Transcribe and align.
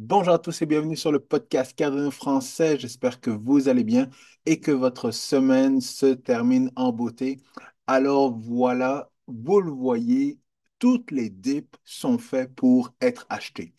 Bonjour 0.00 0.34
à 0.34 0.38
tous 0.38 0.62
et 0.62 0.66
bienvenue 0.66 0.96
sur 0.96 1.10
le 1.10 1.18
podcast 1.18 1.74
Cardano 1.74 2.12
français. 2.12 2.78
J'espère 2.78 3.20
que 3.20 3.30
vous 3.30 3.68
allez 3.68 3.82
bien 3.82 4.08
et 4.46 4.60
que 4.60 4.70
votre 4.70 5.10
semaine 5.10 5.80
se 5.80 6.06
termine 6.14 6.70
en 6.76 6.92
beauté. 6.92 7.40
Alors 7.88 8.30
voilà, 8.38 9.10
vous 9.26 9.60
le 9.60 9.72
voyez, 9.72 10.38
toutes 10.78 11.10
les 11.10 11.30
dips 11.30 11.76
sont 11.84 12.16
faites 12.16 12.54
pour 12.54 12.94
être 13.00 13.26
achetées. 13.28 13.74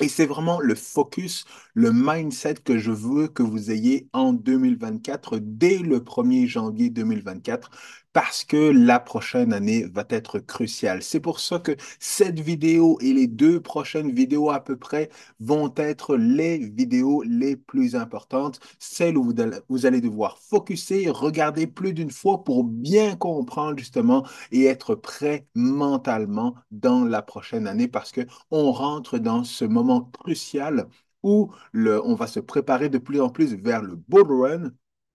Et 0.00 0.08
c'est 0.08 0.26
vraiment 0.26 0.58
le 0.58 0.74
focus, 0.74 1.44
le 1.74 1.92
mindset 1.92 2.54
que 2.54 2.78
je 2.78 2.90
veux 2.90 3.28
que 3.28 3.42
vous 3.42 3.70
ayez 3.70 4.08
en 4.14 4.32
2024, 4.32 5.38
dès 5.38 5.78
le 5.78 6.00
1er 6.00 6.46
janvier 6.46 6.88
2024, 6.90 7.70
parce 8.12 8.44
que 8.44 8.56
la 8.56 9.00
prochaine 9.00 9.52
année 9.52 9.84
va 9.84 10.04
être 10.10 10.38
cruciale. 10.38 11.02
C'est 11.02 11.20
pour 11.20 11.40
ça 11.40 11.58
que 11.58 11.76
cette 11.98 12.40
vidéo 12.40 12.98
et 13.00 13.12
les 13.12 13.26
deux 13.26 13.60
prochaines 13.60 14.12
vidéos 14.12 14.50
à 14.50 14.60
peu 14.62 14.76
près 14.76 15.08
vont 15.40 15.72
être 15.76 16.16
les 16.16 16.58
vidéos 16.58 17.22
les 17.22 17.56
plus 17.56 17.96
importantes, 17.96 18.60
celles 18.78 19.16
où 19.16 19.32
vous 19.68 19.86
allez 19.86 20.00
devoir 20.00 20.38
focuser, 20.38 21.08
regarder 21.10 21.66
plus 21.66 21.92
d'une 21.94 22.10
fois 22.10 22.44
pour 22.44 22.64
bien 22.64 23.16
comprendre 23.16 23.78
justement 23.78 24.26
et 24.50 24.64
être 24.64 24.94
prêt 24.94 25.46
mentalement 25.54 26.54
dans 26.70 27.04
la 27.04 27.22
prochaine 27.22 27.66
année 27.66 27.88
parce 27.88 28.12
que 28.12 28.22
on 28.50 28.72
rentre 28.72 29.18
dans 29.18 29.44
ce 29.44 29.64
moment 29.64 30.02
crucial 30.02 30.88
où 31.22 31.52
on 31.74 32.14
va 32.14 32.26
se 32.26 32.40
préparer 32.40 32.88
de 32.88 32.98
plus 32.98 33.20
en 33.20 33.30
plus 33.30 33.54
vers 33.54 33.82
le 33.82 33.96
bull 33.96 34.30
run 34.30 34.70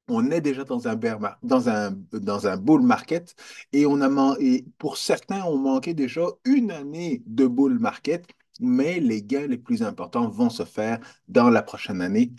on 0.07 0.31
est 0.31 0.41
déjà 0.41 0.63
dans 0.63 0.87
un, 0.87 2.57
bull 2.57 2.81
market 2.81 3.35
et, 3.73 3.85
on 3.85 4.01
a 4.01 4.35
et 4.39 4.65
pour 4.77 4.97
certains, 4.97 5.43
on 5.43 5.57
manquait 5.57 5.93
déjà 5.93 6.21
une 6.45 6.71
année 6.71 7.23
de 7.25 7.45
bull 7.45 7.79
market, 7.79 8.25
mais 8.59 8.99
les 8.99 9.21
gains 9.21 9.47
les 9.47 9.57
plus 9.57 9.83
importants 9.83 10.29
vont 10.29 10.49
se 10.49 10.63
faire 10.63 10.99
dans 11.27 11.49
la 11.49 11.61
prochaine 11.61 12.01
année 12.01 12.31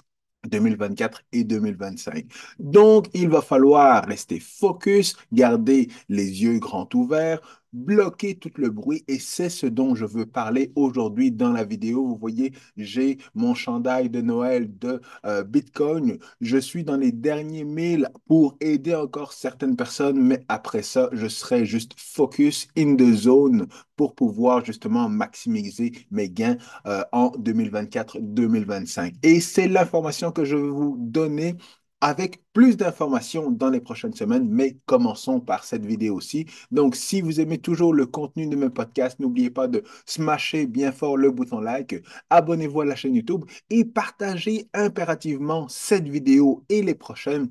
2024 0.47 1.23
et 1.33 1.45
2025. 1.45 2.27
Donc, 2.59 3.09
il 3.15 3.29
va 3.29 3.43
falloir 3.43 4.05
rester 4.05 4.41
focus, 4.41 5.17
garder 5.33 5.89
les 6.09 6.43
yeux 6.43 6.59
grands 6.59 6.89
ouverts, 6.95 7.58
bloquer 7.73 8.37
tout 8.37 8.51
le 8.57 8.71
bruit 8.71 9.05
et 9.09 9.19
c'est 9.19 9.51
ce 9.51 9.67
dont 9.67 9.95
je 9.95 10.05
veux 10.05 10.27
parler 10.27 10.73
aujourd'hui 10.75 11.31
dans 11.31 11.53
la 11.53 11.65
vidéo. 11.65 12.07
Vous 12.07 12.17
voyez, 12.17 12.53
j'ai 12.77 13.19
mon 13.35 13.55
chandail 13.55 14.11
de 14.11 14.21
Noël 14.21 14.77
de 14.79 15.01
euh, 15.27 15.45
Bitcoin. 15.45 16.19
Je 16.41 16.59
suis 16.59 16.85
dans 16.85 16.97
les 16.97 17.13
derniers 17.13 17.65
milles 17.65 18.09
pour 18.27 18.57
aider 18.61 18.95
encore 18.95 19.33
certaines 19.33 19.77
personnes, 19.77 20.21
mais 20.21 20.45
après 20.49 20.83
ça, 20.83 21.09
je 21.13 21.27
serai 21.27 21.65
juste 21.67 21.93
focus 21.99 22.69
in 22.77 22.97
the 22.97 23.13
zone 23.13 23.67
pour 23.97 24.15
pouvoir 24.15 24.65
justement 24.65 25.09
maximiser 25.09 25.93
mes 26.11 26.31
gains 26.31 26.57
euh, 26.87 27.03
en 27.13 27.31
2024-2025. 27.31 29.15
Et 29.23 29.41
c'est 29.41 29.69
l'information 29.69 30.31
que 30.31 30.45
je 30.45 30.57
vais 30.57 30.69
vous 30.69 30.97
donner 30.99 31.57
avec 32.01 32.43
plus 32.53 32.77
d'informations 32.77 33.51
dans 33.51 33.71
les 33.71 33.81
prochaines 33.81 34.15
semaines, 34.15 34.49
mais 34.49 34.79
commençons 34.87 35.41
par 35.41 35.65
cette 35.65 35.85
vidéo 35.85 36.17
aussi. 36.17 36.47
Donc, 36.71 36.97
si 36.97 37.21
vous 37.21 37.41
aimez 37.41 37.59
toujours 37.59 37.95
le 37.95 38.07
contenu 38.07 38.47
de 38.47 38.57
mes 38.57 38.71
podcasts, 38.71 39.19
n'oubliez 39.21 39.51
pas 39.51 39.69
de 39.69 39.83
smasher 40.07 40.67
bien 40.67 40.93
fort 40.93 41.17
le 41.17 41.31
bouton 41.31 41.61
like, 41.61 41.97
abonnez-vous 42.31 42.83
à 42.83 42.85
la 42.85 42.97
chaîne 42.97 43.15
YouTube 43.15 43.45
et 43.71 43.85
partagez 43.85 44.69
impérativement 44.75 45.69
cette 45.69 46.09
vidéo 46.09 46.65
et 46.69 46.83
les 46.83 46.95
prochaines 46.95 47.49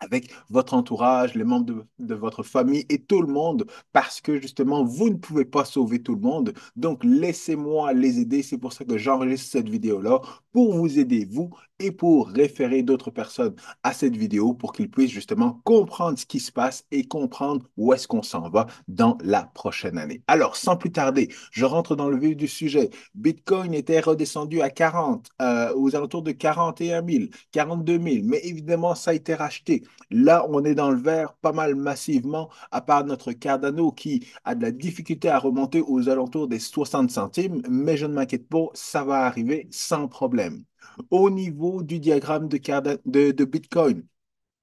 avec 0.00 0.30
votre 0.50 0.74
entourage, 0.74 1.34
les 1.34 1.44
membres 1.44 1.84
de, 1.98 2.14
votre 2.14 2.42
famille 2.42 2.84
et 2.88 3.02
tout 3.02 3.22
le 3.22 3.32
monde, 3.32 3.66
parce 3.92 4.20
que 4.20 4.40
justement, 4.40 4.84
vous 4.84 5.10
ne 5.10 5.16
pouvez 5.16 5.44
pas 5.44 5.64
sauver 5.64 6.02
tout 6.02 6.14
le 6.14 6.20
monde. 6.20 6.52
Donc, 6.76 7.02
laissez-moi 7.04 7.92
les 7.92 8.20
aider. 8.20 8.42
C'est 8.42 8.58
pour 8.58 8.72
ça 8.72 8.84
que 8.84 8.98
j'enregistre 8.98 9.50
cette 9.50 9.68
vidéo-là, 9.68 10.20
pour 10.52 10.74
vous 10.74 10.98
aider, 10.98 11.26
vous, 11.30 11.50
et 11.78 11.92
pour 11.92 12.28
référer 12.28 12.82
d'autres 12.82 13.10
personnes 13.10 13.54
à 13.82 13.92
cette 13.92 14.16
vidéo, 14.16 14.54
pour 14.54 14.72
qu'ils 14.72 14.90
puissent 14.90 15.10
justement 15.10 15.60
comprendre 15.64 16.18
ce 16.18 16.26
qui 16.26 16.40
se 16.40 16.52
passe 16.52 16.84
et 16.90 17.06
comprendre 17.06 17.66
où 17.76 17.92
est-ce 17.92 18.08
qu'on 18.08 18.22
s'en 18.22 18.48
va 18.48 18.66
dans 18.88 19.18
la 19.22 19.44
prochaine 19.44 19.98
année. 19.98 20.22
Alors, 20.26 20.56
sans 20.56 20.76
plus 20.76 20.92
tarder, 20.92 21.28
je 21.52 21.64
rentre 21.64 21.96
dans 21.96 22.08
le 22.08 22.18
vif 22.18 22.36
du 22.36 22.48
sujet. 22.48 22.90
Bitcoin 23.14 23.74
était 23.74 24.00
redescendu 24.00 24.62
à 24.62 24.70
40, 24.70 25.28
euh, 25.42 25.72
aux 25.74 25.94
alentours 25.96 26.22
de 26.22 26.32
41 26.32 27.06
000, 27.06 27.24
42 27.52 28.00
000, 28.00 28.16
mais 28.24 28.40
évidemment, 28.44 28.94
ça 28.94 29.10
a 29.10 29.14
été 29.14 29.34
racheté. 29.34 29.82
Là, 30.10 30.46
on 30.48 30.64
est 30.64 30.74
dans 30.74 30.90
le 30.90 31.00
vert 31.00 31.34
pas 31.34 31.52
mal 31.52 31.74
massivement, 31.74 32.48
à 32.70 32.80
part 32.80 33.04
notre 33.04 33.32
Cardano 33.32 33.92
qui 33.92 34.26
a 34.44 34.54
de 34.54 34.62
la 34.62 34.70
difficulté 34.70 35.28
à 35.28 35.38
remonter 35.38 35.82
aux 35.86 36.08
alentours 36.08 36.48
des 36.48 36.58
60 36.58 37.10
centimes, 37.10 37.62
mais 37.68 37.96
je 37.96 38.06
ne 38.06 38.14
m'inquiète 38.14 38.48
pas, 38.48 38.66
ça 38.74 39.04
va 39.04 39.24
arriver 39.26 39.68
sans 39.70 40.08
problème. 40.08 40.64
Au 41.10 41.30
niveau 41.30 41.82
du 41.82 41.98
diagramme 41.98 42.48
de, 42.48 43.44
Bitcoin, 43.44 44.04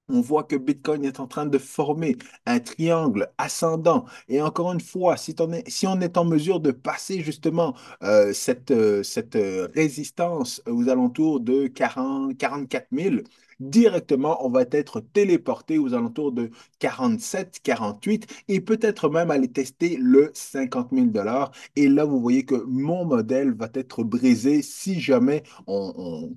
on 0.10 0.22
voit 0.22 0.44
que 0.44 0.56
Bitcoin 0.56 1.06
est 1.06 1.20
en 1.20 1.28
train 1.28 1.46
de 1.46 1.58
former 1.58 2.18
un 2.46 2.60
triangle 2.60 3.32
ascendant. 3.38 4.06
Et 4.28 4.42
encore 4.42 4.72
une 4.74 4.82
fois, 4.82 5.18
si 5.18 5.36
on 5.40 5.52
est, 5.54 5.68
si 5.70 5.88
on 5.88 6.00
est 6.02 6.18
en 6.18 6.26
mesure 6.26 6.60
de 6.60 6.72
passer 6.72 7.22
justement 7.22 7.76
euh, 8.04 8.34
cette, 8.34 8.72
euh, 8.72 9.02
euh, 9.36 9.68
résistance 9.74 10.62
aux 10.68 10.90
alentours 10.90 11.40
de 11.40 11.68
40, 11.68 12.38
44 12.38 12.88
000, 12.92 13.16
directement, 13.60 14.46
on 14.46 14.50
va 14.50 14.64
être 14.72 15.00
téléporté 15.00 15.78
aux 15.78 15.94
alentours 15.94 16.32
de 16.32 16.50
47, 16.80 17.60
48 17.64 18.28
et 18.50 18.62
peut-être 18.62 19.10
même 19.10 19.32
aller 19.32 19.52
tester 19.52 19.98
le 19.98 20.32
50 20.34 20.90
000 20.92 21.08
dollars. 21.08 21.52
Et 21.76 21.88
là, 21.88 22.04
vous 22.06 22.20
voyez 22.20 22.46
que 22.46 22.56
mon 22.68 23.06
modèle 23.06 23.54
va 23.54 23.70
être 23.74 24.04
brisé 24.04 24.62
si 24.62 25.00
jamais 25.00 25.44
on 25.68 26.36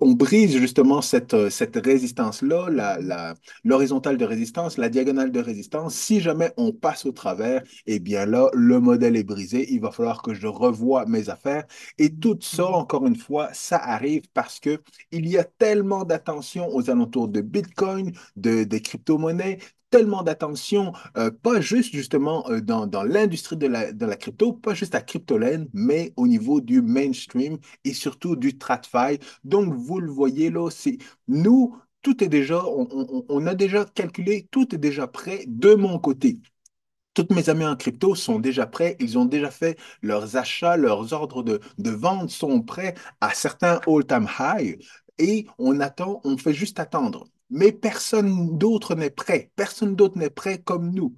brise 0.00 0.56
justement 0.58 1.02
cette, 1.02 1.34
euh, 1.34 1.50
cette 1.50 1.76
résistance-là, 1.76 2.68
la, 2.70 3.34
l'horizontale 3.64 4.16
de 4.16 4.24
résistance, 4.24 4.76
la 4.76 4.88
diagonale 4.88 5.30
de 5.32 5.40
résistance. 5.40 5.94
Si 5.94 6.20
jamais 6.20 6.52
on 6.56 6.72
passe 6.72 7.06
au 7.06 7.12
travers, 7.12 7.62
eh 7.86 8.00
bien 8.00 8.26
là, 8.26 8.48
le 8.52 8.80
modèle 8.80 9.16
est 9.16 9.24
brisé. 9.24 9.72
Il 9.72 9.80
va 9.80 9.90
falloir 9.92 10.22
que 10.22 10.34
je 10.34 10.46
revoie 10.46 11.06
mes 11.06 11.28
affaires. 11.30 11.64
Et 11.98 12.12
tout 12.14 12.38
ça, 12.40 12.66
encore 12.66 13.06
une 13.06 13.16
fois, 13.16 13.50
ça 13.52 13.76
arrive 13.76 14.22
parce 14.34 14.60
que 14.60 14.82
il 15.12 15.28
y 15.28 15.38
a 15.38 15.44
tellement 15.44 16.04
d'attention 16.04 16.68
aux 16.74 16.90
alentours 16.90 17.28
de 17.28 17.40
Bitcoin, 17.40 18.12
de, 18.36 18.64
des 18.64 18.80
crypto-monnaies, 18.80 19.58
tellement 19.94 20.24
d'attention, 20.24 20.92
euh, 21.16 21.30
pas 21.30 21.60
juste 21.60 21.94
justement 21.94 22.50
euh, 22.50 22.60
dans, 22.60 22.88
dans 22.88 23.04
l'industrie 23.04 23.56
de 23.56 23.68
la, 23.68 23.92
de 23.92 24.04
la 24.04 24.16
crypto, 24.16 24.52
pas 24.52 24.74
juste 24.74 24.96
à 24.96 25.00
Cryptolen, 25.00 25.68
mais 25.72 26.12
au 26.16 26.26
niveau 26.26 26.60
du 26.60 26.82
mainstream 26.82 27.58
et 27.84 27.92
surtout 27.94 28.34
du 28.34 28.58
TradFi. 28.58 29.20
Donc, 29.44 29.72
vous 29.72 30.00
le 30.00 30.10
voyez 30.10 30.50
là, 30.50 30.68
c'est 30.70 30.98
nous, 31.28 31.76
tout 32.02 32.24
est 32.24 32.28
déjà, 32.28 32.60
on 32.66 33.46
a 33.46 33.54
déjà 33.54 33.84
calculé, 33.84 34.48
tout 34.50 34.74
est 34.74 34.78
déjà 34.78 35.06
prêt 35.06 35.44
de 35.46 35.74
mon 35.74 36.00
côté. 36.00 36.40
Toutes 37.14 37.30
mes 37.30 37.48
amis 37.48 37.64
en 37.64 37.76
crypto 37.76 38.14
sont 38.16 38.40
déjà 38.40 38.66
prêts, 38.66 38.96
ils 39.00 39.16
ont 39.18 39.26
déjà 39.26 39.50
fait 39.50 39.78
leurs 40.02 40.36
achats, 40.36 40.76
leurs 40.76 41.12
ordres 41.12 41.44
de, 41.44 41.60
de 41.78 41.90
vente 41.90 42.30
sont 42.30 42.60
prêts 42.62 42.94
à 43.20 43.32
certains 43.34 43.80
all-time 43.86 44.26
high 44.40 44.78
et 45.18 45.46
on 45.58 45.78
attend, 45.80 46.20
on 46.24 46.36
fait 46.36 46.54
juste 46.54 46.80
attendre 46.80 47.28
mais 47.54 47.72
personne 47.72 48.58
d'autre 48.58 48.94
n'est 48.96 49.10
prêt. 49.10 49.50
Personne 49.56 49.94
d'autre 49.94 50.18
n'est 50.18 50.30
prêt 50.30 50.58
comme 50.58 50.90
nous. 50.92 51.16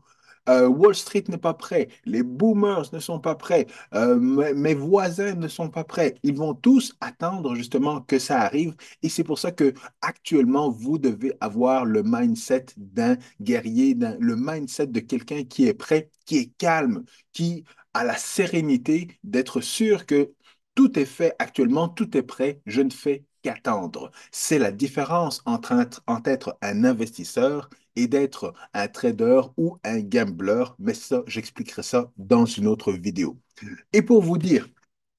Euh, 0.48 0.69
Wall 0.69 0.94
Street 0.94 1.24
n'est 1.28 1.38
pas 1.38 1.54
prêt, 1.54 1.88
les 2.04 2.22
boomers 2.22 2.92
ne 2.92 3.00
sont 3.00 3.19
pas 3.19 3.34
prêts, 3.34 3.66
euh, 3.94 4.16
mes, 4.54 4.74
voisins 4.74 5.34
ne 5.34 5.48
sont 5.48 5.70
pas 5.70 5.82
prêts. 5.82 6.14
Ils 6.22 6.36
vont 6.36 6.54
tous 6.54 6.94
attendre 7.00 7.56
justement 7.56 8.00
que 8.00 8.20
ça 8.20 8.42
arrive 8.42 8.76
et 9.02 9.08
c'est 9.08 9.24
pour 9.24 9.41
ça 9.41 9.50
que 9.50 9.74
actuellement 10.02 10.70
vous 10.70 10.98
devez 10.98 11.32
avoir 11.41 11.84
le 11.84 12.04
mindset 12.04 12.66
d'un 12.76 13.16
guerrier, 13.41 13.97
le 14.20 14.36
mindset 14.36 14.86
de 14.88 15.00
quelqu'un 15.00 15.42
qui 15.42 15.66
est 15.66 15.74
prêt, 15.74 16.10
qui 16.26 16.36
est 16.38 16.53
calme, 16.58 17.04
qui 17.32 17.64
a 17.92 18.04
la 18.04 18.16
sérénité 18.16 19.18
d'être 19.24 19.60
sûr 19.60 20.06
que 20.06 20.32
tout 20.77 20.97
est 20.98 21.06
fait 21.06 21.34
actuellement, 21.41 21.89
tout 21.89 22.16
est 22.16 22.22
prêt, 22.22 22.60
je 22.66 22.82
ne 22.82 22.91
fais 22.91 23.24
attendre. 23.48 24.10
C'est 24.31 24.59
la 24.59 24.72
différence 24.72 25.43
entre, 25.47 25.72
entre 26.07 26.28
être 26.28 26.59
un 26.63 26.84
investisseur 26.84 27.71
et 27.97 28.09
d'être 28.09 28.53
un 28.75 28.89
trader 28.89 29.41
ou 29.57 29.78
un 29.84 30.01
gambler, 30.01 30.65
mais 30.78 30.95
ça, 30.95 31.22
j'expliquerai 31.27 31.83
ça 31.83 32.10
dans 32.16 32.45
une 32.47 32.66
autre 32.66 32.93
vidéo. 32.93 33.39
Et 33.93 34.03
pour 34.03 34.22
vous 34.22 34.39
dire 34.39 34.69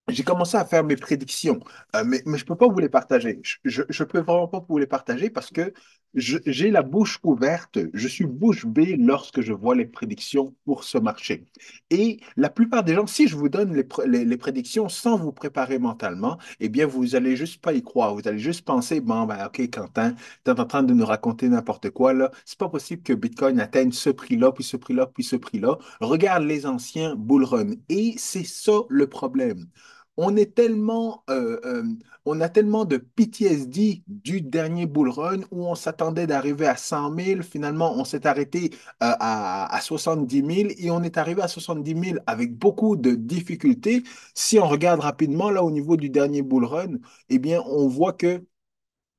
j'ai 0.10 0.24
commencé 0.24 0.56
à 0.58 0.66
faire 0.66 0.84
mes 0.84 0.96
prédictions, 0.96 1.60
euh, 1.96 2.04
mais, 2.06 2.22
mais 2.26 2.38
je 2.38 2.44
ne 2.44 2.48
peux 2.48 2.56
pas 2.56 2.68
vous 2.68 2.80
les 2.80 2.90
partager. 2.90 3.42
Je 3.66 3.82
ne 3.82 4.04
peux 4.06 4.20
vraiment 4.20 4.48
pas 4.48 4.66
vous 4.68 4.78
les 4.78 4.88
partager 4.88 5.30
parce 5.30 5.50
que 5.52 5.74
j'ai 6.14 6.72
la 6.72 6.82
bouche 6.82 7.20
ouverte, 7.24 7.80
je 7.94 8.08
suis 8.08 8.26
bouche 8.26 8.66
bée 8.66 8.96
lorsque 8.98 9.42
je 9.42 9.54
vois 9.54 9.76
les 9.76 9.86
prédictions 9.86 10.56
pour 10.66 10.84
ce 10.84 10.98
marché. 10.98 11.46
Et 11.90 12.20
la 12.36 12.50
plupart 12.50 12.84
des 12.84 12.96
gens, 12.96 13.08
si 13.08 13.28
je 13.28 13.36
vous 13.36 13.50
donne 13.50 13.74
les, 13.74 14.26
les, 14.26 14.38
prédictions 14.38 14.90
sans 14.90 15.18
vous 15.18 15.32
préparer 15.32 15.80
mentalement, 15.80 16.38
eh 16.60 16.70
bien, 16.70 16.88
vous 16.88 17.08
n'allez 17.08 17.36
juste 17.36 17.62
pas 17.62 17.74
y 17.74 17.84
croire. 17.84 18.16
Vous 18.16 18.28
allez 18.28 18.40
juste 18.40 18.66
penser, 18.66 19.00
bon, 19.02 19.26
ben, 19.26 19.46
OK, 19.46 19.70
Quentin, 19.70 20.16
tu 20.46 20.52
es 20.52 20.60
en 20.60 20.66
train 20.66 20.84
de 20.84 20.94
nous 20.94 21.06
raconter 21.06 21.50
n'importe 21.50 21.90
quoi, 21.92 22.14
là. 22.14 22.32
C'est 22.46 22.58
pas 22.58 22.70
possible 22.70 23.04
que 23.04 23.14
Bitcoin 23.14 23.60
atteigne 23.60 23.92
ce 23.92 24.10
prix-là, 24.10 24.52
puis 24.52 24.64
ce 24.64 24.78
prix-là, 24.78 25.08
puis 25.08 25.24
ce 25.24 25.36
prix-là. 25.36 25.78
Regarde 26.00 26.44
les 26.44 26.66
anciens 26.66 27.16
bull 27.16 27.44
run. 27.44 27.72
Et 27.90 28.16
c'est 28.18 28.46
ça 28.46 28.74
le 28.90 29.08
problème 29.08 29.68
on 30.18 30.36
est 30.36 30.54
tellement, 30.56 31.24
euh, 31.30 31.60
euh, 31.66 31.84
on 32.26 32.42
a 32.42 32.50
tellement 32.50 32.86
de 32.86 32.98
PTSD 32.98 34.04
du 34.08 34.42
dernier 34.42 34.86
bull 34.86 35.10
run 35.10 35.42
où 35.52 35.66
on 35.68 35.76
s'attendait 35.76 36.28
d'arriver 36.28 36.68
à 36.68 36.76
100 36.76 37.10
000. 37.12 37.44
Finalement, 37.44 37.94
on 37.96 38.04
s'est 38.04 38.26
arrêté 38.28 38.72
euh, 39.04 39.14
à, 39.20 39.74
à 39.76 39.82
70 39.82 40.42
000 40.42 40.74
et 40.78 40.92
on 40.92 41.04
est 41.04 41.18
arrivé 41.18 41.42
à 41.42 41.48
70 41.48 41.94
000 41.96 42.20
avec 42.28 42.56
beaucoup 42.58 42.96
de 42.96 43.12
difficultés. 43.12 44.04
Si 44.34 44.60
on 44.60 44.68
regarde 44.68 45.00
rapidement 45.02 45.50
là 45.52 45.64
au 45.64 45.72
niveau 45.72 45.98
du 45.98 46.10
dernier 46.10 46.42
bull 46.42 46.66
run, 46.66 46.96
eh 47.30 47.40
bien, 47.40 47.62
on 47.68 47.88
voit 47.88 48.14
que 48.14 48.44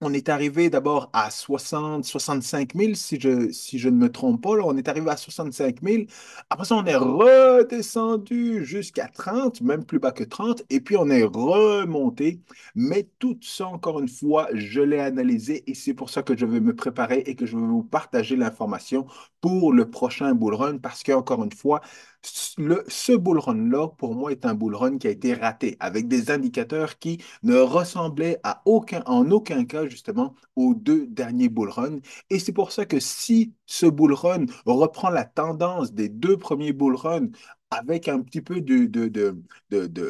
on 0.00 0.12
est 0.12 0.28
arrivé 0.28 0.70
d'abord 0.70 1.10
à 1.12 1.30
60, 1.30 2.04
65 2.04 2.74
000, 2.74 2.94
si 2.94 3.18
je, 3.20 3.50
si 3.50 3.78
je 3.80 3.88
ne 3.88 3.96
me 3.96 4.10
trompe 4.12 4.42
pas. 4.42 4.50
on 4.50 4.76
est 4.76 4.88
arrivé 4.88 5.10
à 5.10 5.16
65 5.16 5.82
000. 5.82 6.04
Après 6.50 6.64
ça, 6.66 6.76
on 6.76 6.84
est 6.84 6.94
redescendu 6.96 8.64
jusqu'à 8.64 9.08
30, 9.08 9.60
même 9.60 9.84
plus 9.84 9.98
bas 9.98 10.12
que 10.12 10.22
30, 10.22 10.62
et 10.70 10.80
puis 10.80 10.96
on 10.96 11.08
est 11.10 11.24
remonté. 11.24 12.40
Mais 12.76 13.08
tout 13.18 13.38
ça, 13.42 13.66
encore 13.66 13.98
une 13.98 14.08
fois, 14.08 14.48
je 14.54 14.80
l'ai 14.80 15.00
analysé 15.00 15.64
et 15.68 15.74
c'est 15.74 15.94
pour 15.94 16.10
ça 16.10 16.22
que 16.22 16.36
je 16.36 16.46
vais 16.46 16.60
me 16.60 16.74
préparer 16.76 17.18
et 17.26 17.34
que 17.34 17.44
je 17.46 17.56
vais 17.56 17.66
vous 17.66 17.82
partager 17.82 18.36
l'information 18.36 19.06
pour 19.40 19.72
le 19.72 19.90
prochain 19.90 20.32
bull 20.34 20.54
run 20.54 20.78
parce 20.78 21.02
qu'encore 21.02 21.42
une 21.42 21.52
fois, 21.52 21.80
le, 22.58 22.84
ce 22.88 23.12
bull 23.12 23.38
run-là, 23.38 23.88
pour 23.98 24.14
moi, 24.14 24.32
est 24.32 24.44
un 24.44 24.54
bull 24.54 24.74
run 24.74 24.98
qui 24.98 25.06
a 25.06 25.10
été 25.10 25.34
raté 25.34 25.76
avec 25.80 26.08
des 26.08 26.30
indicateurs 26.30 26.98
qui 26.98 27.22
ne 27.42 27.56
ressemblaient 27.56 28.38
à 28.42 28.62
aucun, 28.64 29.02
en 29.06 29.30
aucun 29.30 29.64
cas, 29.64 29.86
justement, 29.86 30.34
aux 30.56 30.74
deux 30.74 31.06
derniers 31.06 31.48
bull 31.48 31.70
runs. 31.70 31.98
Et 32.30 32.38
c'est 32.38 32.52
pour 32.52 32.72
ça 32.72 32.84
que 32.86 33.00
si 33.00 33.54
ce 33.66 33.86
bull 33.86 34.12
run 34.12 34.46
reprend 34.66 35.10
la 35.10 35.24
tendance 35.24 35.92
des 35.92 36.08
deux 36.08 36.36
premiers 36.36 36.72
bull 36.72 36.96
runs 36.96 37.28
avec 37.70 38.08
un 38.08 38.20
petit 38.22 38.40
peu 38.40 38.60
de, 38.60 38.86
de, 38.86 39.08
de, 39.08 39.36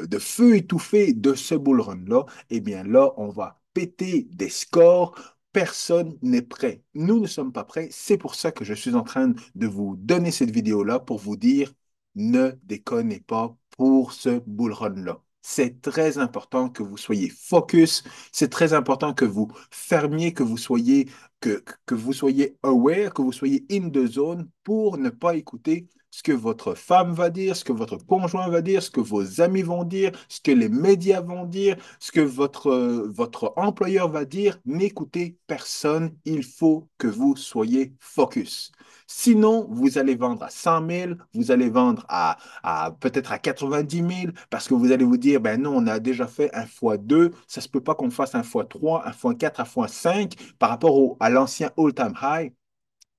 de, 0.07 0.19
feu 0.19 0.57
étouffé 0.57 1.13
de 1.13 1.35
ce 1.35 1.55
bull 1.55 1.81
run-là, 1.81 2.25
eh 2.51 2.61
bien 2.61 2.85
là, 2.85 3.13
on 3.17 3.29
va 3.29 3.61
péter 3.75 4.29
des 4.33 4.49
scores. 4.49 5.15
Personne 5.53 6.17
n'est 6.23 6.43
prêt. 6.43 6.83
Nous 6.95 7.19
ne 7.21 7.27
sommes 7.27 7.53
pas 7.53 7.65
prêts. 7.65 7.89
C'est 7.91 8.19
pour 8.19 8.35
ça 8.35 8.53
que 8.53 8.65
je 8.65 8.75
suis 8.75 8.95
en 8.95 9.03
train 9.03 9.33
de 9.55 9.67
vous 9.67 9.97
donner 9.97 10.31
cette 10.31 10.51
vidéo-là 10.51 11.01
pour 11.01 11.19
vous 11.19 11.37
dire 11.37 11.73
ne 12.15 12.53
déconnez 12.65 13.21
pas 13.21 13.57
pour 13.77 14.13
ce 14.13 14.41
bull 14.47 14.73
run-là. 14.73 15.21
C'est 15.43 15.81
très 15.81 16.19
important 16.19 16.69
que 16.69 16.83
vous 16.83 16.97
soyez 16.99 17.31
focus, 17.31 18.05
c'est 18.33 18.51
très 18.51 18.75
important 18.75 19.15
que 19.15 19.25
vous 19.25 19.49
fermiez, 19.71 20.35
que 20.35 20.43
vous 20.43 20.59
soyez, 20.59 21.09
que, 21.41 21.65
que 21.87 21.95
vous 21.95 22.13
soyez 22.13 22.59
aware, 22.63 23.15
que 23.15 23.23
vous 23.23 23.33
soyez 23.33 23.65
in 23.71 23.89
the 23.91 24.07
zone 24.07 24.49
pour 24.65 24.99
ne 24.99 25.09
pas 25.11 25.37
écouter 25.37 25.89
ce 26.11 26.23
que 26.23 26.33
votre 26.33 26.75
femme 26.75 27.13
va 27.13 27.31
dire, 27.31 27.55
ce 27.57 27.65
que 27.65 27.73
votre 27.73 27.97
conjoint 27.99 28.49
va 28.49 28.63
dire, 28.63 28.83
ce 28.83 28.91
que 28.91 29.01
vos 29.01 29.41
amis 29.41 29.63
vont 29.63 29.85
dire, 29.85 30.11
ce 30.29 30.41
que 30.41 30.51
les 30.51 30.69
médias 30.69 31.21
vont 31.21 31.45
dire, 31.45 31.77
ce 32.01 32.11
que 32.13 32.21
votre, 32.21 32.69
euh, 32.71 33.09
votre 33.15 33.53
employeur 33.57 34.09
va 34.09 34.25
dire. 34.25 34.59
N'écoutez 34.65 35.37
personne, 35.47 36.15
il 36.25 36.43
faut 36.45 36.89
que 36.99 37.07
vous 37.07 37.37
soyez 37.37 37.95
focus. 38.01 38.73
Sinon, 39.07 39.67
vous 39.71 39.99
allez 39.99 40.15
vendre 40.17 40.43
à 40.43 40.51
100 40.51 40.81
000, 40.81 41.19
vous 41.35 41.51
allez 41.51 41.71
vendre 41.71 42.05
à, 42.09 42.39
à 42.63 42.91
peut-être 42.93 43.33
à 43.33 43.39
90 43.39 44.03
000 44.03 44.33
parce 44.51 44.69
que 44.69 44.75
vous 44.75 44.93
allez 44.93 45.05
vous 45.05 45.17
dire, 45.17 45.41
ben 45.41 45.61
non, 45.63 45.77
on 45.77 45.87
a 45.87 45.99
déjà 45.99 46.27
fait 46.27 46.55
un 46.55 46.67
fois 46.67 46.97
2, 46.99 47.31
ça 47.47 47.61
se 47.61 47.69
peut 47.69 47.81
pas 47.83 47.95
qu'on 47.95 48.11
fasse 48.11 48.35
un 48.35 48.43
fois 48.43 48.65
3, 48.65 49.07
un 49.07 49.13
fois 49.13 49.35
4, 49.35 49.61
un 49.61 49.65
fois 49.65 49.89
5 49.89 50.35
par 50.59 50.71
rapport 50.71 50.95
au- 50.97 51.17
à 51.21 51.31
l'ancien 51.31 51.71
all-time 51.79 52.15
high 52.23 52.53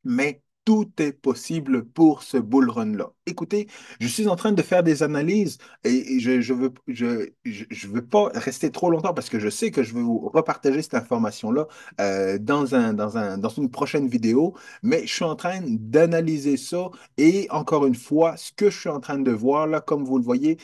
mais 0.04 0.42
tout 0.70 0.92
est 1.00 1.14
possible 1.14 1.84
pour 1.84 2.22
ce 2.22 2.38
bull 2.38 2.70
run-là. 2.70 3.12
Écoutez, 3.26 3.68
je 4.00 4.06
suis 4.08 4.28
en 4.28 4.36
train 4.36 4.52
de 4.52 4.62
faire 4.62 4.84
des 4.84 5.02
analyses 5.02 5.58
et 5.84 6.20
je, 6.20 6.42
je 6.42 6.54
veux, 6.54 6.72
je, 6.88 7.32
je, 7.44 7.88
veux 7.88 8.06
pas 8.06 8.30
rester 8.36 8.70
trop 8.72 8.92
longtemps 8.92 9.16
parce 9.16 9.30
que 9.30 9.40
je 9.40 9.50
sais 9.50 9.72
que 9.72 9.82
je 9.82 9.96
vais 9.96 10.02
vous 10.04 10.30
repartager 10.30 10.84
cette 10.84 10.94
information-là 10.94 11.66
euh, 12.00 12.38
dans 12.38 12.76
un, 12.76 12.94
dans 12.94 13.18
un, 13.18 13.40
dans 13.40 13.50
une 13.50 13.72
prochaine 13.72 14.08
vidéo, 14.08 14.54
mais 14.84 15.08
je 15.08 15.14
suis 15.16 15.26
en 15.26 15.36
train 15.36 15.60
d'analyser 15.66 16.56
ça 16.56 16.92
et 17.18 17.48
encore 17.50 17.88
une 17.88 17.96
fois, 17.96 18.38
ce 18.38 18.52
que 18.52 18.70
je 18.70 18.80
suis 18.80 18.90
en 18.90 19.00
train 19.00 19.18
de 19.18 19.32
voir 19.32 19.66
là, 19.66 19.82
comme 19.82 20.04
vous 20.06 20.20
le 20.20 20.24
voyez, 20.24 20.60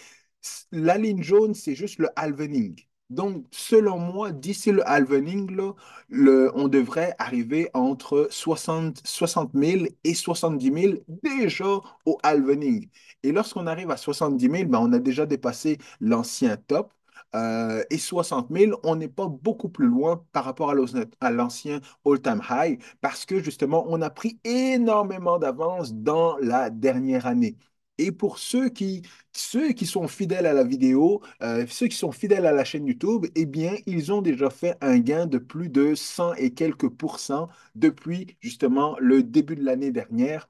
la 0.71 0.97
ligne 0.99 1.23
jaune, 1.23 1.55
c'est 1.55 1.73
juste 1.75 1.97
le 1.99 2.09
halvening. 2.15 2.75
Donc, 3.11 3.45
selon 3.51 3.99
moi, 3.99 4.31
d'ici 4.31 4.71
le 4.71 4.87
halvening, 4.87 5.51
le- 6.09 6.51
on 6.55 6.67
devrait 6.67 7.13
arriver 7.19 7.69
entre 7.75 8.27
60, 8.31 8.99
60 9.05 9.53
000 9.53 9.87
et 10.03 10.15
70 10.15 10.71
000 10.71 11.03
déjà 11.23 11.65
au 12.05 12.17
halvening. 12.23 12.89
Et 13.23 13.31
lorsqu'on 13.31 13.67
arrive 13.67 13.91
à 13.91 13.97
70 13.97 14.49
000, 14.49 14.69
ben, 14.69 14.79
on 14.79 14.91
a 14.93 14.99
déjà 14.99 15.25
dépassé 15.27 15.77
l'ancien 16.01 16.57
top. 16.57 16.93
Euh, 17.35 17.83
et 17.89 17.97
60 17.97 18.49
000, 18.49 18.79
on 18.83 18.95
n'est 18.95 19.07
pas 19.09 19.27
beaucoup 19.27 19.69
plus 19.69 19.87
loin 19.87 20.23
par 20.31 20.45
rapport 20.45 20.71
à 21.21 21.29
l'ancien 21.31 21.81
all-time 22.05 22.41
high 22.49 22.79
parce 23.01 23.25
que 23.25 23.39
justement, 23.41 23.85
on 23.89 24.01
a 24.01 24.09
pris 24.09 24.39
énormément 24.43 25.37
d'avance 25.37 25.93
dans 25.93 26.37
la 26.37 26.69
dernière 26.69 27.25
année. 27.25 27.57
Et 27.97 28.11
pour 28.11 28.39
ceux 28.39 28.69
qui, 28.69 29.03
ceux 29.33 29.71
qui 29.71 29.85
sont 29.85 30.07
fidèles 30.07 30.45
à 30.45 30.53
la 30.53 30.63
vidéo, 30.63 31.21
euh, 31.41 31.65
ceux 31.69 31.87
qui 31.87 31.95
sont 31.97 32.11
fidèles 32.11 32.45
à 32.45 32.51
la 32.51 32.65
chaîne 32.65 32.85
YouTube, 32.87 33.25
eh 33.35 33.45
bien, 33.45 33.75
ils 33.85 34.11
ont 34.11 34.21
déjà 34.21 34.49
fait 34.49 34.77
un 34.81 34.99
gain 34.99 35.25
de 35.27 35.37
plus 35.37 35.69
de 35.69 35.95
100 35.95 36.33
et 36.35 36.53
quelques 36.53 36.89
pourcents 36.89 37.47
depuis 37.75 38.37
justement 38.41 38.97
le 38.99 39.23
début 39.23 39.55
de 39.55 39.63
l'année 39.63 39.91
dernière. 39.91 40.49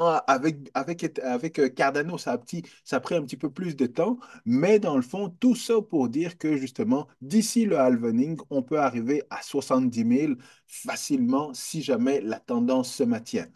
Ah, 0.00 0.18
Avec, 0.28 0.70
avec, 0.74 1.18
avec 1.20 1.58
euh, 1.58 1.68
Cardano, 1.68 2.18
ça 2.18 2.34
a, 2.34 2.38
ça 2.84 2.96
a 2.96 3.00
pris 3.00 3.16
un 3.16 3.22
petit 3.22 3.36
peu 3.36 3.50
plus 3.50 3.74
de 3.74 3.86
temps, 3.86 4.18
mais 4.44 4.78
dans 4.78 4.94
le 4.94 5.02
fond, 5.02 5.28
tout 5.40 5.56
ça 5.56 5.74
pour 5.82 6.08
dire 6.08 6.38
que 6.38 6.56
justement, 6.56 7.08
d'ici 7.20 7.64
le 7.64 7.76
halvening, 7.78 8.38
on 8.50 8.62
peut 8.62 8.78
arriver 8.78 9.24
à 9.30 9.42
70 9.42 10.04
000 10.04 10.38
facilement 10.68 11.52
si 11.52 11.82
jamais 11.82 12.20
la 12.20 12.38
tendance 12.38 12.94
se 12.94 13.02
maintient. 13.02 13.48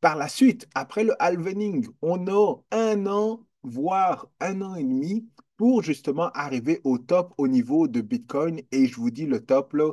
Par 0.00 0.16
la 0.16 0.28
suite, 0.28 0.68
après 0.74 1.04
le 1.04 1.20
halvening, 1.22 1.86
on 2.02 2.26
a 2.28 2.56
un 2.70 3.06
an, 3.06 3.46
voire 3.62 4.28
un 4.40 4.62
an 4.62 4.74
et 4.74 4.84
demi 4.84 5.28
pour 5.56 5.82
justement 5.82 6.30
arriver 6.32 6.80
au 6.84 6.98
top 6.98 7.34
au 7.38 7.48
niveau 7.48 7.88
de 7.88 8.00
Bitcoin. 8.00 8.60
Et 8.72 8.86
je 8.86 8.96
vous 8.96 9.10
dis, 9.10 9.26
le 9.26 9.44
top, 9.44 9.72
là, 9.74 9.92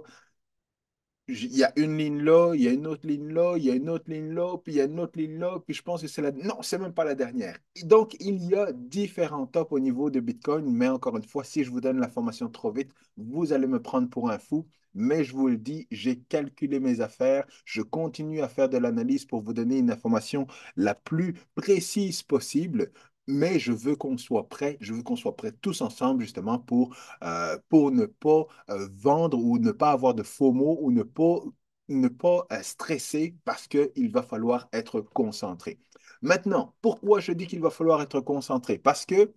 Il 1.30 1.56
y 1.56 1.64
a 1.64 1.72
une 1.78 1.98
ligne 1.98 2.22
là, 2.22 2.54
il 2.54 2.62
y 2.62 2.68
a 2.68 2.72
une 2.72 2.86
autre 2.86 3.08
ligne 3.08 3.32
là, 3.34 3.56
il 3.58 3.64
y 3.64 3.72
a 3.72 3.76
une 3.76 3.90
autre 3.90 4.12
ligne 4.12 4.34
là, 4.34 4.58
puis 4.58 4.74
il 4.74 4.76
y 4.78 4.82
a 4.82 4.86
une 4.86 5.00
autre 5.00 5.18
ligne 5.18 5.40
là, 5.40 5.58
puis 5.66 5.74
je 5.74 5.82
pense 5.82 6.02
que 6.02 6.08
c'est 6.08 6.22
la... 6.22 6.32
Non, 6.34 6.62
c'est 6.62 6.78
même 6.78 6.94
pas 6.94 7.06
la 7.06 7.16
dernière. 7.16 7.58
Donc, 7.84 8.16
il 8.20 8.44
y 8.44 8.56
a 8.56 8.74
différents 8.74 9.48
tops 9.48 9.72
au 9.72 9.80
niveau 9.80 10.10
de 10.10 10.20
Bitcoin, 10.20 10.70
mais 10.70 10.90
encore 10.90 11.16
une 11.16 11.24
fois, 11.24 11.46
si 11.46 11.64
je 11.64 11.72
vous 11.72 11.80
donne 11.80 12.00
l'information 12.00 12.50
trop 12.50 12.72
vite, 12.72 12.92
vous 13.16 13.54
allez 13.54 13.68
me 13.68 13.82
prendre 13.82 14.10
pour 14.10 14.30
un 14.30 14.38
fou. 14.38 14.68
Mais 14.96 15.24
je 15.24 15.34
vous 15.34 15.48
le 15.48 15.58
dis, 15.58 15.88
j'ai 15.92 16.20
calculé 16.20 16.80
mes 16.80 17.02
affaires, 17.02 17.48
je 17.66 17.82
continue 17.82 18.42
à 18.42 18.48
faire 18.50 18.70
de 18.70 18.78
l'analyse 18.78 19.26
pour 19.26 19.42
vous 19.42 19.54
donner 19.54 19.78
une 19.80 19.90
information 19.92 20.46
la 20.76 20.94
plus 20.94 21.34
précise 21.56 22.22
possible. 22.22 22.92
Mais 23.28 23.58
je 23.60 23.72
veux 23.72 23.96
qu'on 23.96 24.18
soit 24.18 24.50
prêts, 24.50 24.78
je 24.82 24.94
veux 24.94 25.04
qu'on 25.04 25.16
soit 25.16 25.36
prêts 25.36 25.54
tous 25.54 25.82
ensemble 25.82 26.22
justement 26.24 26.60
pour, 26.60 26.96
euh, 27.24 27.58
pour 27.70 27.92
ne 27.92 28.06
pas 28.06 28.46
euh, 28.70 28.90
vendre 28.94 29.38
ou 29.40 29.60
ne 29.60 29.72
pas 29.72 29.92
avoir 29.92 30.14
de 30.14 30.24
faux 30.24 30.52
mots 30.52 30.78
ou 30.82 30.92
ne 30.92 31.04
pas, 31.04 31.40
ne 31.88 32.08
pas 32.10 32.46
euh, 32.52 32.62
stresser 32.64 33.36
parce 33.46 33.68
qu'il 33.68 34.12
va 34.12 34.24
falloir 34.24 34.68
être 34.74 35.00
concentré. 35.02 35.80
Maintenant, 36.22 36.76
pourquoi 36.82 37.20
je 37.22 37.32
dis 37.32 37.48
qu'il 37.48 37.62
va 37.62 37.70
falloir 37.70 38.02
être 38.02 38.20
concentré? 38.20 38.78
Parce 38.78 39.06
que 39.06 39.34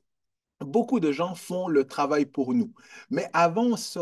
beaucoup 0.60 1.00
de 1.00 1.12
gens 1.12 1.34
font 1.34 1.68
le 1.68 1.84
travail 1.86 2.26
pour 2.26 2.54
nous. 2.54 2.72
Mais 3.10 3.28
avant 3.32 3.76
ça, 3.76 4.00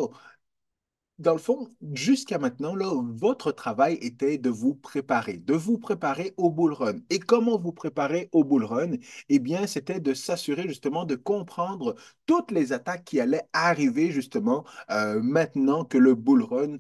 dans 1.19 1.33
le 1.33 1.39
fond, 1.39 1.69
jusqu'à 1.93 2.39
maintenant, 2.39 2.75
votre 3.15 3.53
travail 3.53 3.99
était 4.01 4.37
de 4.39 4.51
vous 4.51 4.75
préparer, 4.75 5.37
de 5.37 5.55
vous 5.55 5.79
préparer 5.79 6.35
au 6.37 6.51
bull 6.51 6.73
run. 6.73 6.99
Et 7.11 7.21
comment 7.21 7.59
vous 7.59 7.73
préparer 7.73 8.29
au 8.33 8.43
bull 8.45 8.65
run? 8.65 8.93
Eh 9.29 9.39
bien, 9.39 9.67
c'était 9.67 10.01
de 10.01 10.13
s'assurer 10.13 10.67
justement 10.67 11.05
de 11.05 11.15
comprendre 11.15 11.95
toutes 12.27 12.51
les 12.51 12.73
attaques 12.73 13.05
qui 13.05 13.21
allaient 13.21 13.49
arriver 13.53 14.11
justement 14.11 14.65
euh, 14.91 15.21
maintenant 15.23 15.85
que 15.85 15.99
le 15.99 16.15
bull 16.15 16.43
run 16.43 16.79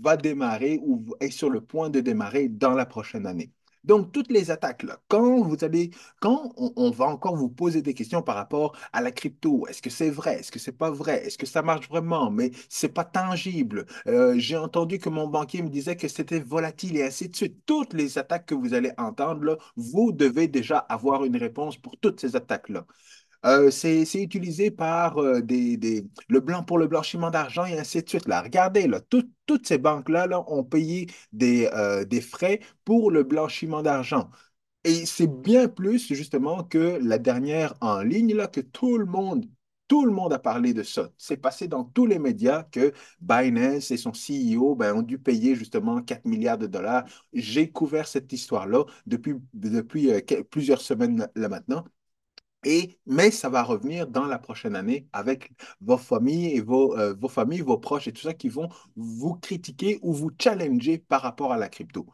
va 0.00 0.16
démarrer 0.16 0.80
ou 0.82 1.04
est 1.20 1.30
sur 1.30 1.50
le 1.50 1.60
point 1.60 1.88
de 1.90 2.00
démarrer 2.00 2.48
dans 2.48 2.72
la 2.72 2.86
prochaine 2.86 3.26
année. 3.26 3.52
Donc, 3.86 4.12
toutes 4.12 4.30
les 4.30 4.50
attaques, 4.50 4.84
quand 5.08 5.42
vous 5.42 5.64
allez, 5.64 5.90
quand 6.20 6.52
on, 6.56 6.90
va 6.90 7.06
encore 7.06 7.36
vous 7.36 7.48
poser 7.48 7.82
des 7.82 7.94
questions 7.94 8.22
par 8.22 8.34
rapport 8.36 8.76
à 8.92 9.00
la 9.00 9.12
crypto, 9.12 9.66
est-ce 9.68 9.80
que 9.82 9.90
c'est 9.90 10.10
vrai, 10.10 10.40
est-ce 10.40 10.52
que 10.52 10.58
c'est 10.58 10.72
pas 10.76 10.90
vrai, 10.90 11.24
est-ce 11.26 11.38
que 11.38 11.46
ça 11.46 11.62
marche 11.62 11.88
vraiment, 11.88 12.30
mais 12.30 12.50
c'est 12.68 12.88
pas 12.88 13.04
tangible. 13.04 13.86
Euh, 14.06 14.34
j'ai 14.38 14.56
entendu 14.56 14.98
que 14.98 15.08
mon 15.08 15.28
banquier 15.28 15.62
me 15.62 15.68
disait 15.68 15.96
que 15.96 16.08
c'était 16.08 16.40
volatile 16.40 16.96
et 16.96 17.04
ainsi 17.04 17.28
de 17.28 17.36
suite. 17.36 17.64
Toutes 17.66 17.94
les 17.94 18.18
attaques 18.18 18.46
que 18.46 18.54
vous 18.54 18.74
allez 18.74 18.92
entendre, 18.98 19.58
vous 19.76 20.12
devez 20.12 20.48
déjà 20.48 20.78
avoir 20.78 21.24
une 21.24 21.36
réponse 21.36 21.76
pour 21.76 21.96
toutes 21.98 22.20
ces 22.20 22.36
attaques-là. 22.36 22.86
Euh, 23.46 23.70
c'est, 23.70 24.02
utilisé 24.14 24.70
par 24.72 25.18
euh, 25.18 25.40
pour 26.66 26.78
le 26.78 26.86
blanchiment 26.88 27.30
d'argent 27.30 27.64
et 27.64 27.78
ainsi 27.78 28.02
de 28.02 28.08
suite. 28.08 28.24
Regardez, 28.26 28.88
toutes 29.08 29.66
ces 29.66 29.78
banques-là 29.78 30.26
là, 30.26 30.44
ont 30.50 30.64
payé 30.64 31.06
des, 31.32 31.68
euh, 31.72 32.04
des 32.04 32.20
frais 32.20 32.60
pour 32.84 33.10
le 33.12 33.22
blanchiment 33.22 33.82
d'argent. 33.82 34.30
Et 34.84 35.06
c'est 35.06 35.28
bien 35.28 35.68
plus 35.68 36.12
justement 36.14 36.64
que 36.64 36.98
la 37.02 37.18
dernière 37.18 37.74
en 37.80 38.02
ligne 38.02 38.34
là, 38.34 38.48
que 38.48 38.60
tout 38.60 38.98
le 38.98 39.06
monde 39.06 39.46
Tout 39.88 40.06
le 40.06 40.12
monde 40.12 40.32
a 40.32 40.38
parlé 40.40 40.74
de 40.74 40.82
ça. 40.82 41.10
C'est 41.18 41.36
passé 41.36 41.68
dans 41.68 41.84
tous 41.84 42.06
les 42.06 42.18
médias 42.18 42.64
que 42.64 42.92
Binance 43.20 43.90
et 43.92 43.96
son 43.98 44.12
CEO 44.14 44.74
ben, 44.76 44.94
ont 44.96 45.02
dû 45.02 45.18
payer 45.18 45.54
justement 45.56 46.02
4 46.02 46.24
milliards 46.26 46.58
de 46.58 46.66
dollars. 46.66 47.04
J'ai 47.32 47.70
couvert 47.70 48.08
cette 48.08 48.32
histoire-là 48.32 48.84
depuis, 49.06 49.34
depuis 49.54 50.10
plusieurs 50.50 50.80
semaines 50.80 51.28
là 51.36 51.48
maintenant. 51.48 51.84
Et, 52.64 52.98
mais 53.06 53.30
ça 53.30 53.48
va 53.48 53.62
revenir 53.62 54.08
dans 54.08 54.24
la 54.26 54.38
prochaine 54.38 54.74
année 54.74 55.06
avec 55.12 55.52
vos 55.80 55.96
familles 55.96 56.60
euh, 56.68 57.14
vos 57.14 57.28
familles, 57.28 57.60
vos 57.60 57.78
proches 57.78 58.08
et 58.08 58.12
tout 58.12 58.22
ça 58.22 58.34
qui 58.34 58.48
vont 58.48 58.68
vous 58.96 59.34
critiquer 59.34 59.98
ou 60.02 60.12
vous 60.12 60.30
challenger 60.40 60.98
par 60.98 61.22
rapport 61.22 61.52
à 61.52 61.56
la 61.58 61.68
crypto. 61.68 62.06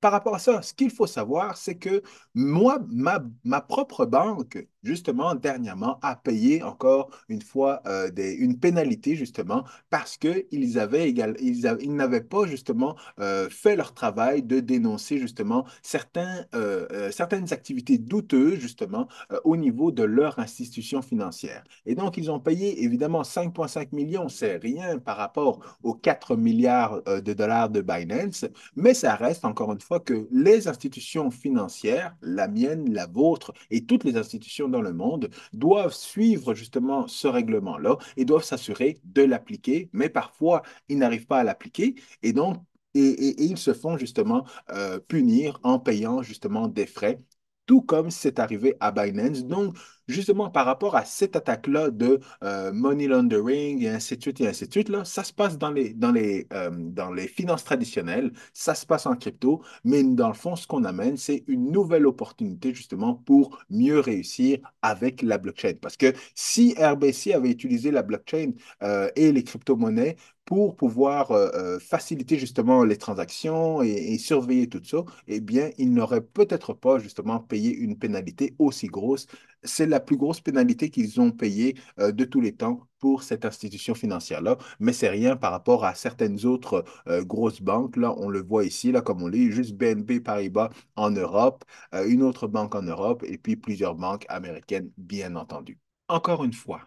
Par 0.00 0.12
rapport 0.12 0.34
à 0.34 0.38
ça, 0.38 0.62
ce 0.62 0.74
qu'il 0.74 0.90
faut 0.90 1.06
savoir, 1.06 1.56
c'est 1.56 1.78
que 1.78 2.02
moi, 2.34 2.80
ma, 2.90 3.60
propre 3.62 4.04
banque, 4.06 4.66
justement, 4.84 5.34
dernièrement, 5.34 5.98
a 6.02 6.14
payé 6.14 6.62
encore 6.62 7.10
une 7.28 7.42
fois 7.42 7.82
euh, 7.86 8.10
une 8.16 8.58
pénalité, 8.58 9.16
justement, 9.16 9.64
parce 9.90 10.16
qu'ils 10.16 10.78
avaient 10.78 11.10
ils, 11.10 11.76
ils 11.80 11.94
n'avaient 11.94 12.20
pas, 12.20 12.46
justement, 12.46 12.94
euh, 13.18 13.48
fait 13.48 13.76
leur 13.76 13.94
travail 13.94 14.42
de 14.42 14.60
dénoncer, 14.60 15.18
justement, 15.18 15.64
certains, 15.82 16.44
euh, 16.54 17.10
certaines 17.10 17.52
activités 17.52 17.98
douteuses, 17.98 18.58
justement, 18.58 19.08
au 19.44 19.56
niveau 19.56 19.90
de 19.90 20.02
leur 20.02 20.38
institution 20.38 21.00
financière. 21.02 21.64
Et 21.86 21.94
donc, 21.94 22.16
ils 22.18 22.30
ont 22.30 22.40
payé, 22.40 22.84
évidemment, 22.84 23.22
5,5 23.22 23.88
millions, 23.92 24.28
c'est 24.28 24.56
rien 24.56 24.98
par 24.98 25.16
rapport 25.16 25.60
aux 25.82 25.94
4 25.94 26.36
milliards 26.36 27.02
de 27.04 27.32
dollars 27.32 27.70
de 27.70 27.80
Binance, 27.80 28.44
mais 28.76 28.92
ça 28.92 29.14
reste, 29.14 29.44
encore 29.44 29.72
une 29.72 29.80
fois, 29.80 30.00
que 30.00 30.28
les 30.30 30.68
institutions 30.68 31.30
financières, 31.30 32.14
la 32.20 32.48
mienne, 32.48 32.92
la 32.92 33.06
vôtre 33.06 33.52
et 33.70 33.84
toutes 33.84 34.04
les 34.04 34.16
institutions 34.16 34.68
dans 34.74 34.82
le 34.82 34.92
monde, 34.92 35.30
doivent 35.52 35.94
suivre 35.94 36.54
justement 36.54 37.06
ce 37.06 37.28
règlement-là 37.28 37.96
et 38.16 38.24
doivent 38.24 38.44
s'assurer 38.44 38.98
de 39.04 39.22
l'appliquer, 39.22 39.88
mais 39.92 40.08
parfois, 40.08 40.62
ils 40.88 40.98
n'arrivent 40.98 41.26
pas 41.26 41.38
à 41.38 41.44
l'appliquer 41.44 41.94
et 42.22 42.32
donc 42.32 42.56
et, 42.96 43.42
ils 43.44 43.58
se 43.58 43.74
font 43.74 43.96
justement 43.98 44.44
euh, 44.70 45.00
punir 45.00 45.58
en 45.64 45.80
payant 45.80 46.22
justement 46.22 46.68
des 46.68 46.86
frais 46.86 47.20
tout 47.66 47.82
comme 47.82 48.10
c'est 48.10 48.38
arrivé 48.38 48.76
à 48.80 48.92
Binance. 48.92 49.44
Donc, 49.44 49.76
justement, 50.08 50.50
par 50.50 50.66
rapport 50.66 50.96
à 50.96 51.04
cette 51.04 51.36
attaque-là 51.36 51.90
de 51.90 52.20
euh, 52.42 52.72
money 52.72 53.06
laundering 53.06 53.82
et 53.82 53.88
ainsi 53.88 54.16
de 54.16 54.22
suite 54.22 54.40
et 54.40 54.48
ainsi 54.48 54.66
de 54.66 54.72
suite, 54.72 54.88
là, 54.88 55.04
ça 55.04 55.24
se 55.24 55.32
passe 55.32 55.58
dans 55.58 55.70
les, 55.70 55.94
dans 55.94 56.12
les, 56.12 56.46
euh, 56.52 56.70
dans 56.72 57.12
les 57.12 57.28
finances 57.28 57.64
traditionnelles, 57.64 58.32
ça 58.52 58.74
se 58.74 58.86
passe 58.86 59.06
en 59.06 59.16
crypto, 59.16 59.62
mais 59.84 60.02
dans 60.02 60.28
le 60.28 60.34
fond, 60.34 60.56
ce 60.56 60.66
qu'on 60.66 60.84
amène, 60.84 61.16
c'est 61.16 61.44
une 61.46 61.70
nouvelle 61.70 62.06
opportunité 62.06 62.74
justement 62.74 63.14
pour 63.14 63.58
mieux 63.70 64.00
réussir 64.00 64.58
avec 64.82 65.22
la 65.22 65.38
blockchain. 65.38 65.74
Parce 65.80 65.96
que 65.96 66.12
si 66.34 66.74
RBC 66.78 67.32
avait 67.32 67.50
utilisé 67.50 67.90
la 67.90 68.02
blockchain 68.02 68.52
euh, 68.82 69.08
et 69.16 69.32
les 69.32 69.44
crypto-monnaies 69.44 70.16
pour 70.44 70.76
pouvoir 70.76 71.32
faciliter 71.80 72.38
justement 72.38 72.84
les 72.84 72.98
transactions 72.98 73.80
et, 73.80 74.18
surveiller 74.18 74.68
tout 74.68 74.82
ça, 74.84 74.98
eh 75.26 75.40
bien, 75.40 75.70
ils 75.78 75.90
n'auraient 75.90 76.20
peut-être 76.20 76.74
pas 76.74 76.98
justement 76.98 77.40
payé 77.40 77.74
une 77.74 77.96
pénalité 77.98 78.54
aussi 78.58 78.88
grosse. 78.88 79.26
C'est 79.64 79.86
la 79.86 80.00
plus 80.00 80.16
grosse 80.16 80.40
pénalité 80.40 80.90
qu'ils 80.90 81.20
ont 81.20 81.30
payée 81.30 81.76
euh, 81.98 82.12
de 82.12 82.24
tous 82.24 82.40
les 82.40 82.54
temps 82.54 82.80
pour 82.98 83.22
cette 83.22 83.44
institution 83.44 83.94
financière-là, 83.94 84.56
mais 84.80 84.92
c'est 84.92 85.08
rien 85.08 85.36
par 85.36 85.52
rapport 85.52 85.84
à 85.84 85.94
certaines 85.94 86.46
autres 86.46 86.84
grosses 87.06 87.60
banques. 87.60 87.98
Là, 87.98 88.14
on 88.16 88.30
le 88.30 88.42
voit 88.42 88.64
ici, 88.64 88.92
là, 88.92 89.02
comme 89.02 89.22
on 89.22 89.28
lit, 89.28 89.52
juste 89.52 89.74
BNP 89.74 90.20
Paribas 90.20 90.70
en 90.96 91.10
Europe, 91.10 91.64
une 91.92 92.22
autre 92.22 92.46
banque 92.46 92.74
en 92.74 92.80
Europe 92.80 93.22
et 93.26 93.36
puis 93.36 93.56
plusieurs 93.56 93.94
banques 93.94 94.24
américaines, 94.30 94.90
bien 94.96 95.36
entendu. 95.36 95.78
Encore 96.08 96.44
une 96.44 96.54
fois, 96.54 96.80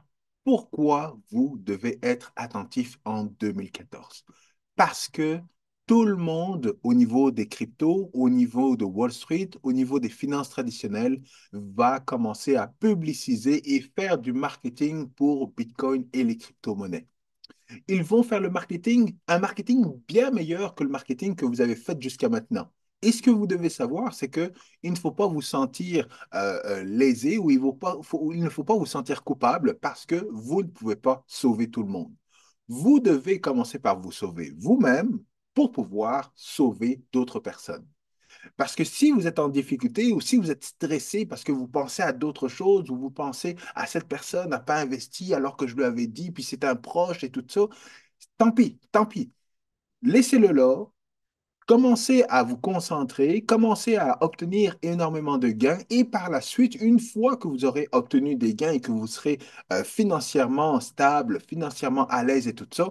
pourquoi 0.44 1.20
vous 1.30 1.60
devez 1.62 2.00
être 2.02 2.32
attentif 2.36 2.98
en 3.06 3.26
2014? 3.26 4.24
Parce 4.76 5.10
que 5.10 5.40
tout 5.88 6.04
le 6.04 6.18
monde 6.18 6.78
au 6.84 6.94
niveau 6.94 7.32
des 7.32 7.48
cryptos, 7.48 8.12
au 8.14 8.30
niveau 8.30 8.76
de 8.76 8.84
Wall 8.84 9.12
Street, 9.12 9.50
au 9.64 9.72
niveau 9.72 10.00
des 10.00 10.10
finances 10.10 10.50
traditionnelles, 10.50 11.22
va 11.54 12.02
commencer 12.02 12.58
à 12.58 12.68
publiciser 12.68 13.76
et 13.76 13.82
faire 13.82 14.18
du 14.18 14.34
marketing 14.34 15.10
pour 15.10 15.48
Bitcoin 15.54 16.06
et 16.12 16.26
les 16.26 16.38
crypto-monnaies. 16.38 17.08
Ils 17.88 18.04
vont 18.04 18.22
faire 18.22 18.42
le 18.42 18.50
marketing, 18.50 19.16
un 19.28 19.40
marketing 19.40 19.86
bien 20.08 20.30
meilleur 20.32 20.76
que 20.76 20.84
le 20.84 20.90
marketing 20.90 21.36
que 21.36 21.46
vous 21.46 21.62
avez 21.62 21.76
fait 21.76 22.00
jusqu'à 22.02 22.30
maintenant. 22.30 22.70
Et 23.02 23.12
ce 23.12 23.22
que 23.22 23.30
vous 23.30 23.48
devez 23.48 23.70
savoir, 23.70 24.14
c'est 24.14 24.30
qu'il 24.30 24.52
ne 24.92 24.96
faut 24.96 25.12
pas 25.12 25.28
vous 25.28 25.42
sentir 25.42 26.08
euh, 26.34 26.60
euh, 26.66 26.84
lésé 26.84 27.38
ou 27.38 27.50
il, 27.50 27.62
il 28.34 28.44
ne 28.44 28.50
faut 28.50 28.64
pas 28.64 28.76
vous 28.76 28.86
sentir 28.86 29.24
coupable 29.24 29.78
parce 29.80 30.06
que 30.06 30.28
vous 30.32 30.64
ne 30.64 30.68
pouvez 30.68 30.96
pas 30.96 31.24
sauver 31.28 31.70
tout 31.70 31.84
le 31.84 31.90
monde. 31.90 32.14
Vous 32.68 33.00
devez 33.00 33.40
commencer 33.40 33.80
par 33.80 34.00
vous 34.02 34.12
sauver 34.12 34.52
vous-même 34.58 35.20
pour 35.58 35.72
pouvoir 35.72 36.32
sauver 36.36 37.02
d'autres 37.12 37.40
personnes. 37.40 37.88
Parce 38.58 38.76
que 38.76 38.84
si 38.84 39.10
vous 39.12 39.26
êtes 39.26 39.40
en 39.40 39.50
difficulté 39.50 40.14
ou 40.14 40.22
si 40.22 40.38
vous 40.38 40.52
êtes 40.52 40.64
stressé 40.64 41.26
parce 41.26 41.44
que 41.44 41.52
vous 41.52 41.68
pensez 41.68 42.04
à 42.04 42.14
d'autres 42.14 42.48
choses 42.48 42.92
ou 42.92 42.96
vous 42.96 43.10
pensez 43.10 43.56
à 43.74 43.88
cette 43.88 44.08
personne 44.08 44.52
n'a 44.52 44.60
pas 44.60 44.80
investi 44.80 45.34
alors 45.34 45.58
que 45.58 45.66
je 45.66 45.76
lui 45.76 45.84
avais 45.84 46.06
dit, 46.06 46.30
puis 46.32 46.44
c'est 46.44 46.64
un 46.64 46.76
proche 46.76 47.24
et 47.24 47.32
tout 47.32 47.44
ça, 47.50 47.62
tant 48.38 48.52
pis, 48.52 48.80
tant 48.92 49.08
pis. 49.08 49.32
Laissez-le 50.04 50.52
là, 50.54 50.86
Commencez 51.68 52.24
à 52.30 52.44
vous 52.44 52.58
concentrer, 52.58 53.44
commencez 53.44 53.98
à 53.98 54.18
obtenir 54.24 54.78
énormément 54.84 55.38
de 55.40 55.50
gains 55.50 55.80
et 55.90 56.06
par 56.06 56.30
la 56.30 56.42
suite, 56.42 56.76
une 56.76 57.00
fois 57.00 57.38
que 57.38 57.48
vous 57.48 57.66
aurez 57.66 57.88
obtenu 57.94 58.36
des 58.36 58.56
gains 58.56 58.74
et 58.74 58.82
que 58.82 58.92
vous 58.92 59.08
serez 59.08 59.40
euh, 59.74 59.84
financièrement 59.84 60.80
stable, 60.82 61.40
financièrement 61.50 62.08
à 62.08 62.24
l'aise 62.24 62.48
et 62.48 62.56
tout 62.56 62.68
ça, 62.72 62.90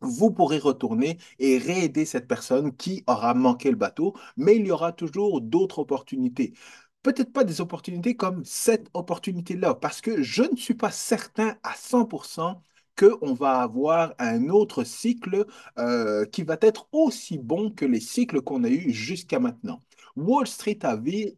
vous 0.00 0.30
pourrez 0.30 0.58
retourner 0.58 1.18
et 1.38 1.58
réaider 1.58 2.04
cette 2.06 2.26
personne 2.28 2.74
qui 2.76 3.04
aura 3.06 3.34
manqué 3.34 3.70
le 3.70 3.76
bateau, 3.76 4.14
mais 4.36 4.56
il 4.56 4.66
y 4.66 4.70
aura 4.70 4.92
toujours 4.92 5.40
d'autres 5.40 5.78
opportunités. 5.80 6.54
Peut-être 7.02 7.32
pas 7.32 7.44
des 7.44 7.60
opportunités 7.60 8.14
comme 8.16 8.44
cette 8.44 8.88
opportunité-là, 8.94 9.74
parce 9.74 10.00
que 10.00 10.22
je 10.22 10.42
ne 10.42 10.56
suis 10.56 10.74
pas 10.74 10.90
certain 10.90 11.56
à 11.62 11.74
100% 11.74 12.62
qu'on 12.98 13.32
va 13.34 13.62
avoir 13.62 14.14
un 14.18 14.50
autre 14.50 14.84
cycle 14.84 15.46
euh, 15.78 16.26
qui 16.26 16.42
va 16.42 16.58
être 16.60 16.88
aussi 16.92 17.38
bon 17.38 17.70
que 17.70 17.86
les 17.86 18.00
cycles 18.00 18.42
qu'on 18.42 18.64
a 18.64 18.68
eus 18.68 18.92
jusqu'à 18.92 19.38
maintenant. 19.40 19.80
Wall 20.16 20.46
Street 20.46 20.78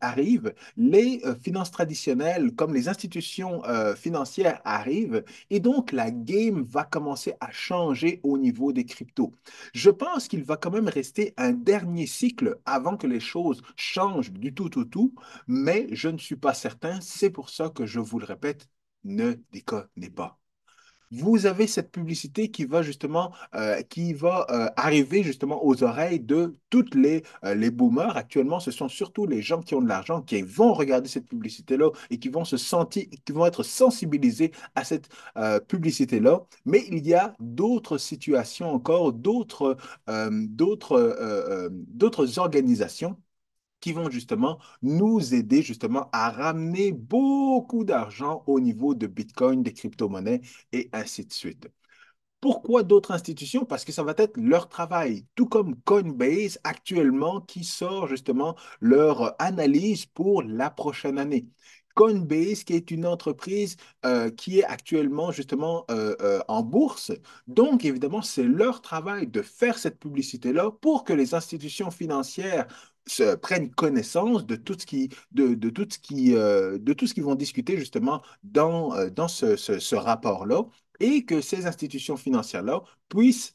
arrive, 0.00 0.54
les 0.76 1.20
euh, 1.24 1.34
finances 1.34 1.70
traditionnelles 1.70 2.54
comme 2.54 2.74
les 2.74 2.88
institutions 2.88 3.64
euh, 3.64 3.94
financières 3.94 4.60
arrivent 4.64 5.24
et 5.50 5.60
donc 5.60 5.92
la 5.92 6.10
game 6.10 6.62
va 6.62 6.84
commencer 6.84 7.34
à 7.40 7.50
changer 7.50 8.20
au 8.22 8.38
niveau 8.38 8.72
des 8.72 8.84
cryptos. 8.84 9.32
Je 9.74 9.90
pense 9.90 10.28
qu'il 10.28 10.44
va 10.44 10.56
quand 10.56 10.70
même 10.70 10.88
rester 10.88 11.34
un 11.36 11.52
dernier 11.52 12.06
cycle 12.06 12.58
avant 12.64 12.96
que 12.96 13.06
les 13.06 13.20
choses 13.20 13.62
changent 13.76 14.32
du 14.32 14.54
tout 14.54 14.78
au 14.78 14.84
tout, 14.84 15.14
mais 15.46 15.86
je 15.92 16.08
ne 16.08 16.18
suis 16.18 16.36
pas 16.36 16.54
certain. 16.54 17.00
C'est 17.00 17.30
pour 17.30 17.50
ça 17.50 17.68
que 17.70 17.86
je 17.86 18.00
vous 18.00 18.18
le 18.18 18.26
répète, 18.26 18.68
ne 19.04 19.34
déconnez 19.52 20.10
pas 20.10 20.41
vous 21.12 21.47
avez 21.47 21.66
cette 21.66 21.92
publicité 21.92 22.50
qui 22.50 22.64
va 22.64 22.83
justement, 22.83 23.33
euh, 23.54 23.83
qui 23.83 24.14
va 24.14 24.47
euh, 24.50 24.69
arriver 24.76 25.23
justement 25.23 25.64
aux 25.64 25.83
oreilles 25.83 26.21
de 26.21 26.57
toutes 26.71 26.95
les, 26.95 27.23
euh, 27.45 27.54
les 27.54 27.71
boomers. 27.71 28.16
Actuellement, 28.16 28.61
ce 28.61 28.71
sont 28.71 28.88
surtout 28.88 29.26
les 29.26 29.42
gens 29.42 29.61
qui 29.61 29.75
ont 29.75 29.83
de 29.83 29.88
l'argent 29.88 30.23
qui 30.23 30.42
vont 30.42 30.73
regarder 30.73 31.09
cette 31.09 31.26
publicité-là 31.26 31.90
et 32.11 32.19
qui 32.19 32.28
vont 32.28 32.45
se 32.45 32.57
sentir, 32.57 33.04
qui 33.25 33.33
vont 33.33 33.47
être 33.47 33.62
sensibilisés 33.62 34.52
à 34.75 34.85
cette 34.85 35.09
publicité-là. 35.69 36.40
Mais 36.64 36.85
il 36.90 37.07
y 37.07 37.14
a 37.14 37.35
d'autres 37.40 37.99
situations 37.99 38.73
encore, 38.73 39.12
d'autres, 39.12 39.76
d'autres, 40.09 41.71
d'autres 41.71 42.38
organisations 42.38 43.16
qui 43.82 43.92
vont 43.92 44.08
justement 44.08 44.58
nous 44.80 45.34
aider 45.34 45.60
justement 45.60 46.08
à 46.12 46.30
ramener 46.30 46.92
beaucoup 46.92 47.84
d'argent 47.84 48.44
au 48.46 48.60
niveau 48.60 48.94
de 48.94 49.06
Bitcoin, 49.06 49.62
des 49.62 49.74
crypto-monnaies 49.74 50.40
et 50.72 50.88
ainsi 50.94 51.26
de 51.26 51.32
suite. 51.32 51.68
Pourquoi 52.40 52.82
d'autres 52.82 53.12
institutions? 53.12 53.64
Parce 53.64 53.84
que 53.84 53.92
ça 53.92 54.02
va 54.02 54.14
être 54.18 54.36
leur 54.36 54.68
travail, 54.68 55.26
tout 55.36 55.46
comme 55.46 55.76
Coinbase 55.82 56.58
actuellement 56.64 57.40
qui 57.40 57.62
sort 57.64 58.08
justement 58.08 58.56
leur 58.80 59.40
analyse 59.40 60.06
pour 60.06 60.42
la 60.42 60.70
prochaine 60.70 61.18
année. 61.18 61.46
Coinbase, 61.94 62.64
qui 62.64 62.74
est 62.74 62.90
une 62.90 63.06
entreprise 63.06 63.76
euh, 64.06 64.30
qui 64.30 64.60
est 64.60 64.64
actuellement 64.64 65.30
justement 65.30 65.84
euh, 65.90 66.16
euh, 66.20 66.40
en 66.48 66.62
bourse. 66.62 67.12
Donc, 67.46 67.84
évidemment, 67.84 68.22
c'est 68.22 68.44
leur 68.44 68.80
travail 68.82 69.26
de 69.26 69.42
faire 69.42 69.78
cette 69.78 69.98
publicité-là 69.98 70.70
pour 70.80 71.04
que 71.04 71.12
les 71.12 71.34
institutions 71.34 71.90
financières 71.90 72.66
se 73.06 73.35
prennent 73.35 73.71
connaissance 73.71 74.47
de 74.47 74.56
tout 74.56 74.76
ce 74.78 74.87
qui, 74.87 75.11
de, 75.32 75.54
tout 75.71 75.87
ce 75.90 75.99
qui, 75.99 76.37
euh, 76.37 76.78
de 76.78 76.92
tout 76.92 77.06
ce 77.06 77.14
qu'ils 77.14 77.25
vont 77.25 77.35
discuter 77.35 77.76
justement 77.76 78.23
dans, 78.42 78.94
euh, 78.94 79.11
ce, 79.28 79.56
ce, 79.56 79.94
rapport-là 79.94 80.64
et 81.00 81.25
que 81.25 81.40
ces 81.40 81.66
institutions 81.66 82.16
financières-là 82.16 82.82
puissent 83.09 83.52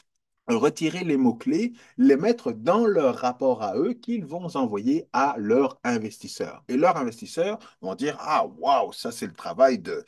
retirer 0.47 1.03
les 1.03 1.17
mots-clés, 1.17 1.73
les 1.97 2.15
mettre 2.15 2.51
dans 2.51 2.85
leur 2.85 3.15
rapport 3.17 3.61
à 3.63 3.75
eux 3.77 3.93
qu'ils 3.93 4.25
vont 4.25 4.47
envoyer 4.55 5.07
à 5.13 5.35
leurs 5.37 5.77
investisseurs. 5.83 6.63
Et 6.67 6.77
leurs 6.77 6.97
investisseurs 6.97 7.59
vont 7.81 7.95
dire, 7.95 8.17
ah, 8.19 8.45
waouh, 8.57 8.93
ça 8.93 9.11
c'est 9.11 9.27
le 9.27 9.33
travail 9.33 9.79
de, 9.79 10.05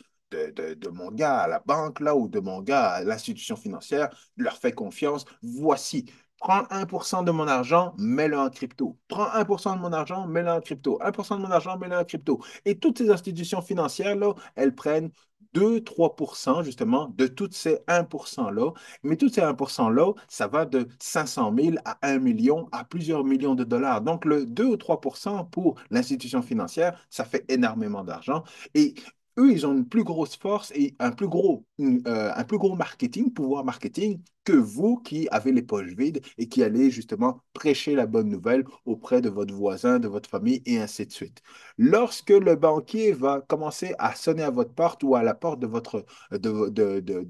mon 0.91 1.11
gars 1.11 1.39
à 1.39 1.47
la 1.47 1.59
banque 1.59 1.99
là, 1.99 2.15
ou 2.15 2.27
de 2.27 2.39
mon 2.39 2.61
gars 2.61 2.89
à 2.89 3.03
l'institution 3.03 3.55
financière, 3.55 4.09
leur 4.37 4.57
fais 4.57 4.71
confiance. 4.71 5.25
Voici, 5.41 6.05
prends 6.39 6.63
1% 6.71 7.23
de 7.23 7.31
mon 7.31 7.47
argent, 7.47 7.93
mets-le 7.97 8.37
en 8.37 8.49
crypto. 8.49 8.97
Prends 9.07 9.27
1% 9.33 9.75
de 9.75 9.81
mon 9.81 9.93
argent, 9.93 10.27
mets-le 10.27 10.51
en 10.51 10.61
crypto. 10.61 10.99
1% 11.01 11.37
de 11.37 11.41
mon 11.41 11.51
argent, 11.51 11.77
mets-le 11.77 11.97
en 11.97 12.05
crypto. 12.05 12.39
Et 12.65 12.77
toutes 12.79 12.97
ces 12.97 13.09
institutions 13.09 13.61
financières 13.61 14.15
là, 14.15 14.33
elles 14.55 14.75
prennent 14.75 15.11
2-3% 15.53 16.63
justement 16.63 17.07
de 17.17 17.27
tous 17.27 17.49
ces 17.51 17.79
1%-là. 17.87 18.71
Mais 19.03 19.15
tous 19.15 19.29
ces 19.29 19.41
1%-là, 19.41 20.13
ça 20.27 20.47
va 20.47 20.65
de 20.65 20.87
500 20.99 21.53
000 21.57 21.77
à 21.85 21.97
1 22.07 22.19
million, 22.19 22.69
à 22.71 22.83
plusieurs 22.83 23.23
millions 23.23 23.55
de 23.55 23.63
dollars. 23.63 24.01
Donc, 24.01 24.25
le 24.25 24.45
2 24.45 24.65
ou 24.65 24.77
3% 24.77 25.49
pour 25.49 25.75
l'institution 25.89 26.41
financière, 26.41 26.99
ça 27.09 27.25
fait 27.25 27.45
énormément 27.51 28.03
d'argent. 28.03 28.43
Et 28.75 28.93
eux, 29.39 29.51
ils 29.51 29.65
ont 29.65 29.73
une 29.73 29.87
plus 29.87 30.03
grosse 30.03 30.35
force 30.35 30.71
et 30.75 30.95
un 30.99 31.11
plus 31.11 31.27
gros, 31.27 31.65
euh, 31.79 32.31
un 32.35 32.43
plus 32.43 32.57
gros 32.57 32.75
marketing, 32.75 33.31
pouvoir 33.33 33.63
marketing, 33.65 34.21
que 34.43 34.53
vous 34.53 34.97
qui 34.97 35.27
avez 35.31 35.51
les 35.51 35.61
poches 35.61 35.93
vides 35.95 36.21
et 36.37 36.47
qui 36.49 36.63
allez 36.63 36.91
justement 36.91 37.43
prêcher 37.53 37.95
la 37.95 38.05
bonne 38.07 38.29
nouvelle 38.29 38.65
auprès 38.85 39.21
de 39.21 39.29
votre 39.29 39.53
voisin, 39.53 39.99
de 39.99 40.07
votre 40.07 40.29
famille 40.29 40.61
et 40.65 40.79
ainsi 40.79 41.05
de 41.05 41.11
suite. 41.11 41.41
Lorsque 41.77 42.29
le 42.31 42.55
banquier 42.55 43.11
va 43.13 43.41
commencer 43.41 43.93
à 43.99 44.15
sonner 44.15 44.43
à 44.43 44.49
votre 44.51 44.73
porte 44.73 45.03
ou 45.03 45.15
à 45.15 45.23
la 45.23 45.33
porte 45.35 45.59
de 45.59 45.67
votre, 45.67 46.05
de, 46.31 46.69
de, 46.69 46.99
de, 46.99 47.23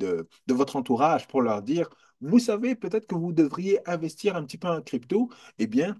de 0.48 0.54
votre 0.54 0.75
entourage 0.75 1.28
pour 1.28 1.42
leur 1.42 1.62
dire, 1.62 1.89
vous 2.22 2.39
savez, 2.39 2.75
peut-être 2.75 3.08
que 3.08 3.16
vous 3.16 3.34
devriez 3.34 3.80
investir 3.89 4.36
un 4.36 4.44
petit 4.44 4.58
peu 4.58 4.68
en 4.68 4.82
crypto, 4.82 5.30
eh 5.58 5.68
bien, 5.68 5.96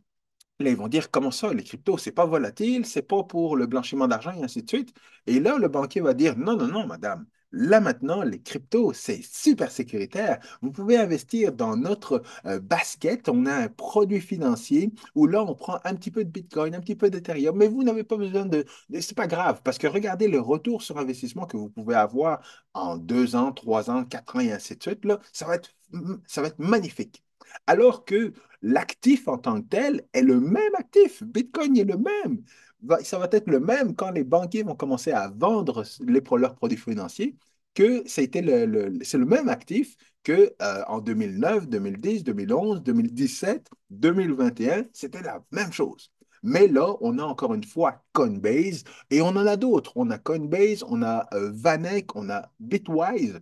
Là, 0.60 0.70
ils 0.70 0.76
vont 0.76 0.90
dire, 0.90 1.10
comment 1.10 1.32
ça, 1.32 1.54
les 1.54 1.64
cryptos, 1.64 1.98
c'est 1.98 2.12
pas 2.12 2.26
volatile, 2.26 2.86
c'est 2.86 3.02
pas 3.02 3.24
pour 3.24 3.56
le 3.56 3.66
blanchiment 3.66 4.08
d'argent 4.10 4.32
et 4.34 4.44
ainsi 4.44 4.62
de 4.64 4.68
suite. 4.68 4.94
Et 5.26 5.40
là, 5.40 5.58
le 5.58 5.70
banquier 5.70 6.02
va 6.02 6.14
dire, 6.14 6.38
non, 6.38 6.58
non, 6.58 6.68
non, 6.68 6.86
madame. 6.86 7.26
Là 7.52 7.80
maintenant, 7.80 8.22
les 8.24 8.42
cryptos, 8.42 8.94
c'est 8.94 9.22
super 9.24 9.72
sécuritaire. 9.72 10.40
Vous 10.62 10.72
pouvez 10.72 10.98
investir 10.98 11.52
dans 11.54 11.76
notre 11.78 12.22
euh, 12.46 12.60
basket. 12.60 13.28
On 13.30 13.46
a 13.48 13.54
un 13.54 13.68
produit 13.70 14.22
financier 14.22 14.92
où 15.16 15.26
là, 15.26 15.44
on 15.44 15.56
prend 15.56 15.80
un 15.84 15.96
petit 15.96 16.12
peu 16.12 16.24
de 16.24 16.30
Bitcoin, 16.30 16.76
un 16.76 16.80
petit 16.82 16.96
peu 16.96 17.10
d'Ethereum, 17.10 17.56
mais 17.58 17.68
vous 17.68 17.84
n'avez 17.84 18.04
pas 18.04 18.18
besoin 18.18 18.46
de... 18.46 18.66
C'est 19.00 19.16
pas 19.18 19.28
grave 19.28 19.62
parce 19.64 19.78
que 19.80 19.88
regardez 19.88 20.28
le 20.28 20.40
retour 20.40 20.84
sur 20.84 20.98
investissement 21.00 21.46
que 21.48 21.58
vous 21.58 21.70
pouvez 21.70 21.96
avoir 21.96 22.42
en 22.74 22.98
deux 22.98 23.36
ans, 23.36 23.52
trois 23.52 23.90
ans, 23.90 24.06
quatre 24.06 24.36
ans 24.36 24.40
et 24.42 24.52
ainsi 24.52 24.76
de 24.76 24.84
suite. 24.84 25.06
Là, 25.06 25.20
ça 25.34 25.46
va 25.48 25.56
être, 25.56 25.72
ça 26.28 26.42
va 26.42 26.50
être 26.50 26.60
magnifique. 26.60 27.24
Alors 27.68 28.06
que 28.06 28.34
l'actif 28.62 29.28
en 29.28 29.38
tant 29.38 29.62
que 29.62 29.68
tel 29.68 30.08
est 30.14 30.22
le 30.22 30.40
même 30.40 30.76
actif. 30.76 31.24
Bitcoin 31.24 31.78
est 31.78 31.84
le 31.84 31.98
même. 31.98 32.44
Ça 33.04 33.20
va 33.20 33.28
être 33.32 33.48
le 33.48 33.60
même 33.60 33.96
quand 33.96 34.12
les 34.12 34.24
banquiers 34.24 34.64
vont 34.64 34.76
commencer 34.76 35.12
à 35.12 35.30
vendre 35.30 35.84
les, 36.06 36.22
leurs 36.38 36.56
produits 36.56 36.78
financiers, 36.78 37.36
que 37.74 38.04
c'était 38.08 38.42
le, 38.42 39.00
c'est 39.04 39.18
le 39.18 39.26
même 39.26 39.50
actif 39.50 39.96
que 40.24 40.54
euh, 40.62 40.84
en 40.88 41.00
2009, 41.00 41.68
2010, 41.68 42.24
2011, 42.24 42.84
2017, 42.84 43.70
2021, 43.90 44.86
c'était 44.94 45.22
la 45.22 45.44
même 45.52 45.72
chose. 45.72 46.12
Mais 46.44 46.68
là, 46.68 46.96
on 47.02 47.18
a 47.20 47.24
encore 47.24 47.54
une 47.54 47.64
fois 47.66 48.04
Coinbase 48.14 48.84
et 49.10 49.22
on 49.22 49.28
en 49.28 49.46
a 49.46 49.58
d'autres. 49.58 49.92
On 49.96 50.10
a 50.10 50.18
Coinbase, 50.18 50.84
on 50.88 51.02
a 51.04 51.28
euh, 51.34 51.52
Vanek, 51.54 52.16
on 52.16 52.30
a 52.30 52.50
Bitwise 52.60 53.40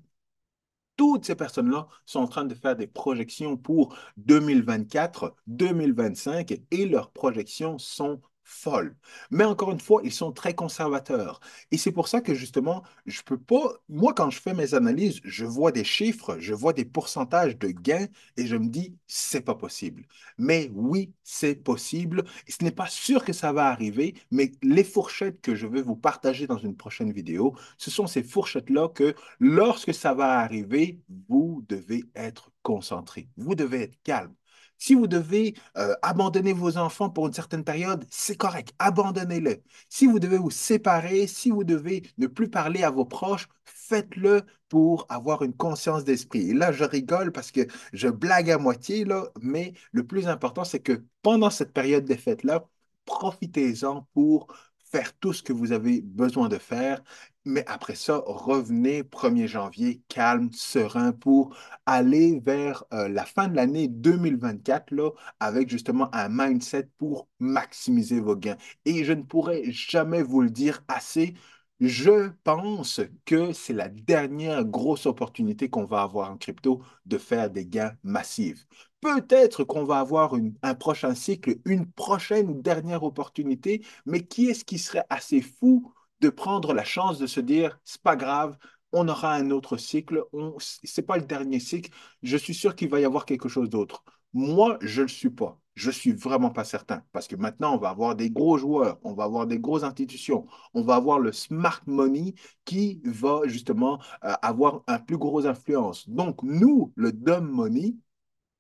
toutes 0.98 1.26
ces 1.26 1.36
personnes-là 1.36 1.88
sont 2.06 2.20
en 2.20 2.28
train 2.28 2.46
de 2.46 2.56
faire 2.56 2.76
des 2.76 2.88
projections 2.88 3.56
pour 3.56 3.96
2024, 4.18 5.36
2025 5.48 6.60
et 6.72 6.86
leurs 6.86 7.12
projections 7.12 7.78
sont 7.78 8.22
folles. 8.48 8.96
Mais 9.30 9.44
encore 9.44 9.72
une 9.72 9.80
fois, 9.80 10.02
ils 10.04 10.12
sont 10.14 10.32
très 10.32 10.56
conservateurs. 10.56 11.40
Et 11.72 11.78
c'est 11.78 11.92
pour 11.92 12.08
ça 12.08 12.22
que 12.22 12.34
justement, 12.34 12.84
je 13.06 13.22
peux 13.22 13.38
pas, 13.38 13.74
moi 13.90 14.14
quand 14.14 14.30
je 14.30 14.40
fais 14.40 14.54
mes 14.54 14.74
analyses, 14.74 15.20
je 15.24 15.46
vois 15.46 15.72
des 15.72 15.84
chiffres, 15.84 16.38
je 16.40 16.54
vois 16.54 16.74
des 16.74 16.86
pourcentages 16.86 17.58
de 17.58 17.68
gains 17.70 18.08
et 18.38 18.48
je 18.48 18.56
me 18.56 18.68
dis, 18.68 18.96
c'est 19.06 19.42
pas 19.42 19.56
possible. 19.56 20.06
Mais 20.38 20.72
oui, 20.74 21.14
c'est 21.24 21.56
possible. 21.56 22.24
Ce 22.48 22.64
n'est 22.64 22.72
pas 22.72 22.88
sûr 22.88 23.26
que 23.26 23.34
ça 23.34 23.52
va 23.52 23.68
arriver, 23.68 24.16
mais 24.32 24.52
les 24.64 24.84
fourchettes 24.84 25.42
que 25.42 25.56
je 25.56 25.68
vais 25.68 25.82
vous 25.82 25.96
partager 25.98 26.48
dans 26.48 26.58
une 26.58 26.76
prochaine 26.76 27.12
vidéo, 27.12 27.56
ce 27.78 27.92
sont 27.92 28.08
ces 28.08 28.24
fourchettes-là 28.24 28.90
que 28.90 29.14
lorsque 29.40 29.94
ça 29.94 30.14
va 30.14 30.40
arriver, 30.40 31.02
vous 31.28 31.66
devez 31.68 32.04
être 32.16 32.52
concentré. 32.64 33.28
Vous 33.38 33.56
devez 33.56 33.84
être 33.84 33.98
calme. 34.04 34.34
Si 34.78 34.94
vous 34.96 35.08
devez 35.08 35.56
euh, 35.78 35.94
abandonner 36.02 36.54
vos 36.54 36.78
enfants 36.78 37.10
pour 37.10 37.28
une 37.28 37.34
certaine 37.34 37.64
période, 37.64 38.06
c'est 38.10 38.36
correct, 38.38 38.74
abandonnez-le. 38.80 39.62
Si 39.90 40.06
vous 40.08 40.20
devez 40.20 40.38
vous 40.38 40.52
séparer, 40.52 41.28
si 41.28 41.50
vous 41.52 41.64
devez 41.64 42.04
ne 42.18 42.28
plus 42.28 42.50
parler 42.50 42.84
à 42.84 42.90
vos 42.92 43.06
proches, 43.06 43.48
faites-le 43.66 44.44
pour 44.70 45.06
avoir 45.10 45.44
une 45.44 45.54
conscience 45.56 46.04
d'esprit. 46.04 46.50
Et 46.50 46.54
là, 46.54 46.72
je 46.72 46.84
rigole 46.84 47.32
parce 47.32 47.52
que 47.52 47.62
je 47.94 48.08
blague 48.08 48.52
à 48.52 48.58
moitié, 48.58 49.06
mais 49.42 49.74
le 49.92 50.06
plus 50.06 50.28
important, 50.28 50.64
c'est 50.64 50.80
que 50.80 51.04
pendant 51.22 51.50
cette 51.50 51.74
période 51.74 52.06
des 52.06 52.18
fêtes-là, 52.18 52.68
profitez-en 53.06 54.08
pour 54.14 54.48
faire 54.92 55.14
tout 55.20 55.34
ce 55.34 55.44
que 55.44 55.54
vous 55.54 55.72
avez 55.72 56.02
besoin 56.02 56.50
de 56.50 56.58
faire. 56.58 57.02
Mais 57.48 57.64
après 57.68 57.96
ça, 57.96 58.22
revenez 58.26 59.04
1er 59.04 59.48
janvier, 59.48 60.02
calme, 60.10 60.52
serein, 60.52 61.14
pour 61.14 61.56
aller 61.86 62.42
vers 62.42 62.84
euh, 62.94 63.08
la 63.08 63.24
fin 63.26 63.48
de 63.48 63.56
l'année 63.56 63.88
2024, 63.88 64.92
là, 64.92 65.12
avec 65.40 65.70
justement 65.70 66.14
un 66.14 66.28
mindset 66.30 66.90
pour 66.98 67.30
maximiser 67.40 68.20
vos 68.20 68.36
gains. 68.36 68.58
Et 68.84 69.06
je 69.06 69.14
ne 69.14 69.22
pourrais 69.24 69.64
jamais 69.72 70.24
vous 70.24 70.42
le 70.42 70.50
dire 70.50 70.84
assez. 70.90 71.36
Je 71.80 72.32
pense 72.44 73.00
que 73.24 73.54
c'est 73.54 73.74
la 73.74 73.88
dernière 73.88 74.66
grosse 74.66 75.06
opportunité 75.06 75.70
qu'on 75.70 75.86
va 75.86 76.02
avoir 76.02 76.30
en 76.30 76.38
crypto 76.38 76.82
de 77.06 77.18
faire 77.18 77.50
des 77.50 77.66
gains 77.66 77.94
massifs. 78.04 78.68
Peut-être 79.00 79.64
qu'on 79.64 79.86
va 79.86 80.00
avoir 80.00 80.34
un 80.64 80.76
prochain 80.76 81.16
cycle, 81.16 81.60
une 81.64 81.86
prochaine 81.90 82.62
dernière 82.62 83.04
opportunité, 83.04 83.86
mais 84.06 84.26
qui 84.26 84.48
est-ce 84.50 84.66
qui 84.66 84.80
serait 84.80 85.06
assez 85.10 85.42
fou 85.42 85.94
de 86.22 86.30
prendre 86.30 86.74
la 86.74 86.84
chance 86.84 87.20
de 87.20 87.28
se 87.28 87.40
dire, 87.40 87.80
c'est 87.84 88.02
pas 88.02 88.16
grave, 88.16 88.58
on 88.92 89.08
aura 89.08 89.34
un 89.34 89.52
autre 89.52 89.78
cycle, 89.78 90.24
c'est 90.60 91.06
pas 91.06 91.18
le 91.18 91.26
dernier 91.26 91.60
cycle, 91.60 91.92
je 92.24 92.38
suis 92.38 92.54
sûr 92.54 92.76
qu'il 92.76 92.90
va 92.90 93.00
y 93.00 93.06
avoir 93.06 93.26
quelque 93.26 93.50
chose 93.50 93.70
d'autre. 93.70 94.04
Moi, 94.34 94.78
je 94.82 95.02
ne 95.02 95.06
le 95.06 95.10
suis 95.10 95.30
pas. 95.30 95.60
Je 95.76 95.92
suis 95.92 96.12
vraiment 96.12 96.50
pas 96.50 96.64
certain 96.64 97.04
parce 97.12 97.28
que 97.28 97.36
maintenant, 97.36 97.76
on 97.76 97.78
va 97.78 97.90
avoir 97.90 98.16
des 98.16 98.32
gros 98.32 98.58
joueurs, 98.58 99.00
on 99.04 99.14
va 99.14 99.26
avoir 99.26 99.46
des 99.46 99.60
grosses 99.60 99.84
institutions, 99.84 100.48
on 100.74 100.82
va 100.82 100.96
avoir 100.96 101.20
le 101.20 101.32
smart 101.32 101.82
money 101.86 102.34
qui 102.66 103.00
va 103.06 103.42
justement 103.46 104.00
euh, 104.24 104.34
avoir 104.42 104.84
un 104.88 104.98
plus 105.00 105.18
gros 105.18 105.46
influence. 105.46 106.10
Donc, 106.10 106.42
nous, 106.42 106.92
le 106.96 107.12
dumb 107.12 107.48
money, 107.48 107.96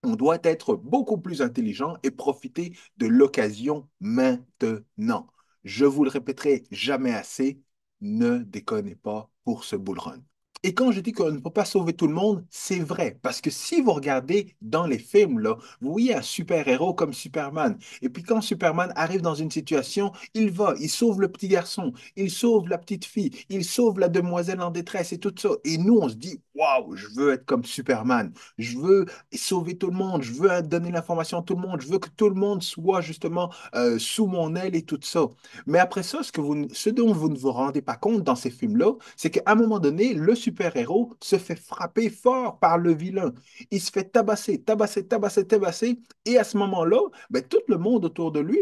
on 0.03 0.15
doit 0.15 0.37
être 0.43 0.75
beaucoup 0.75 1.17
plus 1.17 1.41
intelligent 1.41 1.97
et 2.03 2.11
profiter 2.11 2.77
de 2.97 3.07
l'occasion 3.07 3.87
maintenant. 3.99 5.27
Je 5.63 5.85
vous 5.85 6.03
le 6.03 6.09
répéterai 6.09 6.63
jamais 6.71 7.13
assez, 7.13 7.61
ne 8.01 8.39
déconnez 8.39 8.95
pas 8.95 9.31
pour 9.43 9.63
ce 9.65 9.75
bull 9.75 9.99
run. 9.99 10.23
Et 10.63 10.73
quand 10.73 10.91
je 10.91 10.99
dis 10.99 11.11
qu'on 11.11 11.31
ne 11.31 11.39
peut 11.39 11.49
pas 11.49 11.65
sauver 11.65 11.93
tout 11.93 12.07
le 12.07 12.13
monde, 12.13 12.45
c'est 12.49 12.79
vrai. 12.79 13.17
Parce 13.21 13.41
que 13.41 13.49
si 13.49 13.81
vous 13.81 13.93
regardez 13.93 14.55
dans 14.61 14.87
les 14.87 14.97
films, 14.97 15.41
vous 15.81 15.91
voyez 15.91 16.15
un 16.15 16.21
super-héros 16.21 16.93
comme 16.93 17.13
Superman. 17.13 17.77
Et 18.01 18.09
puis 18.09 18.23
quand 18.23 18.41
Superman 18.41 18.91
arrive 18.95 19.21
dans 19.21 19.35
une 19.35 19.51
situation, 19.51 20.11
il 20.33 20.51
va, 20.51 20.73
il 20.79 20.89
sauve 20.89 21.21
le 21.21 21.31
petit 21.31 21.47
garçon, 21.47 21.93
il 22.15 22.31
sauve 22.31 22.69
la 22.69 22.77
petite 22.77 23.05
fille, 23.05 23.31
il 23.49 23.63
sauve 23.63 23.99
la 23.99 24.09
demoiselle 24.09 24.61
en 24.61 24.71
détresse 24.71 25.13
et 25.13 25.19
tout 25.19 25.33
ça. 25.37 25.49
Et 25.63 25.77
nous, 25.77 25.97
on 25.97 26.09
se 26.09 26.15
dit, 26.15 26.41
waouh, 26.55 26.95
je 26.95 27.07
veux 27.15 27.33
être 27.33 27.45
comme 27.45 27.63
Superman. 27.63 28.31
Je 28.57 28.77
veux 28.77 29.05
sauver 29.33 29.77
tout 29.77 29.87
le 29.87 29.97
monde. 29.97 30.23
Je 30.23 30.33
veux 30.33 30.61
donner 30.63 30.91
l'information 30.91 31.39
à 31.39 31.43
tout 31.43 31.55
le 31.55 31.61
monde. 31.61 31.81
Je 31.81 31.87
veux 31.87 31.99
que 31.99 32.09
tout 32.09 32.29
le 32.29 32.35
monde 32.35 32.63
soit 32.63 33.01
justement 33.01 33.51
euh, 33.75 33.99
sous 33.99 34.27
mon 34.27 34.55
aile 34.55 34.75
et 34.75 34.83
tout 34.83 34.99
ça. 35.01 35.27
Mais 35.65 35.79
après 35.79 36.03
ça, 36.03 36.23
ce, 36.23 36.31
que 36.31 36.41
vous, 36.41 36.67
ce 36.73 36.89
dont 36.89 37.13
vous 37.13 37.29
ne 37.29 37.37
vous 37.37 37.51
rendez 37.51 37.81
pas 37.81 37.95
compte 37.95 38.23
dans 38.23 38.35
ces 38.35 38.49
films-là, 38.49 38.93
c'est 39.15 39.29
qu'à 39.29 39.43
un 39.45 39.55
moment 39.55 39.79
donné, 39.79 40.13
le 40.13 40.35
super-héros 40.47 41.13
se 41.21 41.37
fait 41.37 41.59
frapper 41.59 42.09
fort 42.09 42.57
par 42.59 42.77
le 42.77 42.93
vilain. 42.93 43.33
Il 43.69 43.81
se 43.81 43.91
fait 43.91 44.05
tabasser, 44.05 44.61
tabasser, 44.63 45.05
tabasser, 45.05 45.45
tabasser. 45.45 45.99
Et 46.25 46.37
à 46.37 46.45
ce 46.45 46.57
moment-là, 46.57 46.99
ben, 47.29 47.43
tout 47.43 47.61
le 47.67 47.77
monde 47.77 48.05
autour 48.05 48.31
de 48.31 48.39
lui, 48.39 48.59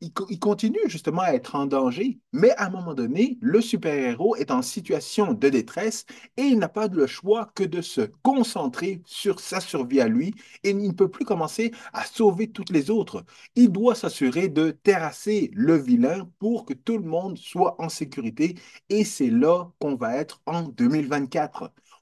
il 0.00 0.38
continue 0.40 0.80
justement 0.86 1.22
à 1.22 1.34
être 1.34 1.54
en 1.54 1.66
danger. 1.66 2.18
Mais 2.32 2.52
à 2.52 2.66
un 2.66 2.70
moment 2.70 2.94
donné, 2.94 3.36
le 3.42 3.60
super-héros 3.60 4.36
est 4.36 4.50
en 4.50 4.62
situation 4.62 5.34
de 5.34 5.48
détresse 5.50 6.06
et 6.38 6.42
il 6.42 6.58
n'a 6.58 6.68
pas 6.68 6.88
le 6.88 7.06
choix 7.06 7.50
que 7.54 7.64
de 7.64 7.82
se 7.82 8.02
concentrer 8.22 9.02
sur 9.04 9.40
sa 9.40 9.60
survie 9.60 10.00
à 10.00 10.08
lui 10.08 10.34
et 10.64 10.70
il 10.70 10.88
ne 10.88 10.92
peut 10.92 11.10
plus 11.10 11.26
commencer 11.26 11.70
à 11.92 12.04
sauver 12.06 12.50
toutes 12.50 12.70
les 12.70 12.90
autres. 12.90 13.24
Il 13.56 13.70
doit 13.70 13.94
s'assurer 13.94 14.48
de 14.48 14.70
terrasser 14.70 15.50
le 15.52 15.76
vilain 15.76 16.30
pour 16.38 16.64
que 16.64 16.72
tout 16.72 16.96
le 16.96 17.04
monde 17.04 17.36
soit 17.36 17.76
en 17.80 17.90
sécurité 17.90 18.54
et 18.88 19.04
c'est 19.04 19.30
là 19.30 19.70
qu'on 19.78 19.96
va 19.96 20.16
être 20.16 20.40
en 20.46 20.62
2024. 20.62 21.25